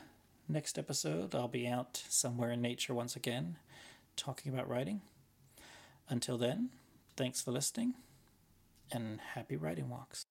next 0.49 0.77
episode 0.77 1.35
I'll 1.35 1.47
be 1.47 1.67
out 1.67 2.03
somewhere 2.09 2.51
in 2.51 2.61
nature 2.61 2.93
once 2.93 3.15
again 3.15 3.57
talking 4.15 4.51
about 4.53 4.69
writing. 4.69 5.01
Until 6.09 6.37
then, 6.37 6.69
thanks 7.15 7.41
for 7.41 7.51
listening 7.51 7.95
and 8.91 9.19
happy 9.33 9.55
writing 9.55 9.89
walks. 9.89 10.25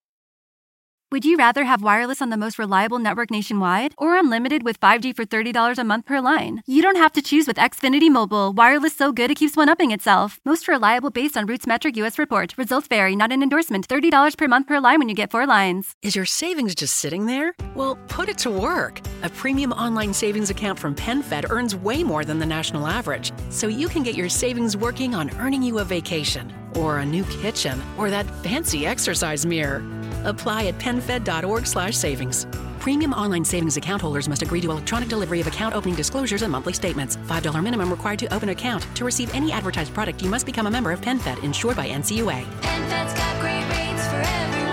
Would 1.13 1.25
you 1.25 1.37
rather 1.37 1.65
have 1.65 1.83
wireless 1.83 2.23
on 2.23 2.31
the 2.31 2.37
most 2.37 2.57
reliable 2.57 3.01
network 3.01 3.33
nationwide 3.33 3.97
or 3.99 4.17
unlimited 4.17 4.63
with 4.63 4.79
5G 4.79 5.17
for 5.17 5.25
$30 5.25 5.77
a 5.77 5.83
month 5.83 6.07
per 6.07 6.21
line? 6.21 6.63
You 6.69 6.83
don't 6.83 6.95
have 6.95 7.13
to 7.15 7.21
choose 7.21 7.49
with 7.49 7.57
Xfinity 7.57 8.09
Mobile. 8.09 8.53
Wireless 8.53 8.97
so 8.97 9.11
good 9.11 9.29
it 9.29 9.35
keeps 9.35 9.57
one 9.57 9.69
upping 9.69 9.91
itself. 9.91 10.39
Most 10.45 10.69
reliable 10.69 11.11
based 11.11 11.37
on 11.37 11.47
Roots 11.47 11.67
Metric 11.67 11.97
US 11.97 12.17
report. 12.17 12.55
Results 12.57 12.87
vary, 12.87 13.17
not 13.17 13.33
an 13.33 13.43
endorsement. 13.43 13.89
$30 13.89 14.37
per 14.37 14.47
month 14.47 14.69
per 14.69 14.79
line 14.79 15.01
when 15.01 15.09
you 15.09 15.17
get 15.17 15.33
four 15.33 15.49
lines. 15.49 15.97
Is 16.01 16.15
your 16.15 16.27
savings 16.27 16.77
just 16.77 16.95
sitting 16.95 17.27
there? 17.27 17.55
Well, 17.75 17.99
put 18.07 18.29
it 18.29 18.39
to 18.45 18.51
work. 18.53 19.01
A 19.25 19.31
premium 19.31 19.73
online 19.73 20.15
savings 20.15 20.49
account 20.49 20.79
from 20.79 20.95
PenFed 20.95 21.51
earns 21.51 21.75
way 21.75 22.05
more 22.05 22.25
than 22.25 22.39
the 22.39 22.47
national 22.47 22.87
average. 22.87 23.33
So 23.49 23.67
you 23.67 23.89
can 23.89 24.05
get 24.05 24.15
your 24.15 24.29
savings 24.29 24.77
working 24.77 25.17
on 25.17 25.37
earning 25.39 25.65
you 25.65 25.81
a 25.81 25.85
vacation 25.85 26.53
or 26.77 26.99
a 26.99 27.05
new 27.05 27.25
kitchen 27.25 27.83
or 27.99 28.11
that 28.11 28.31
fancy 28.45 28.87
exercise 28.87 29.45
mirror. 29.45 29.83
Apply 30.25 30.69
at 30.69 30.79
PenFed.org 30.79 31.67
slash 31.67 31.97
savings. 31.97 32.47
Premium 32.79 33.13
online 33.13 33.45
savings 33.45 33.77
account 33.77 34.01
holders 34.01 34.29
must 34.29 34.41
agree 34.41 34.61
to 34.63 34.71
electronic 34.71 35.09
delivery 35.09 35.41
of 35.41 35.47
account 35.47 35.75
opening 35.75 35.95
disclosures 35.95 36.43
and 36.43 36.51
monthly 36.51 36.73
statements. 36.73 37.17
$5 37.17 37.63
minimum 37.63 37.91
required 37.91 38.19
to 38.21 38.35
open 38.35 38.49
account. 38.49 38.87
To 38.97 39.05
receive 39.05 39.35
any 39.35 39.53
advertised 39.53 39.93
product, 39.93 40.23
you 40.23 40.31
must 40.31 40.47
become 40.47 40.67
a 40.67 40.71
member 40.71 40.91
of 40.91 41.01
PenFed, 41.01 41.45
insured 41.45 41.77
by 41.77 41.89
NCUA. 41.89 42.43
PenFed's 42.63 43.15
got 43.15 43.41
great 43.41 43.69
rates 43.69 44.07
for 44.09 44.17
everyone. 44.17 44.70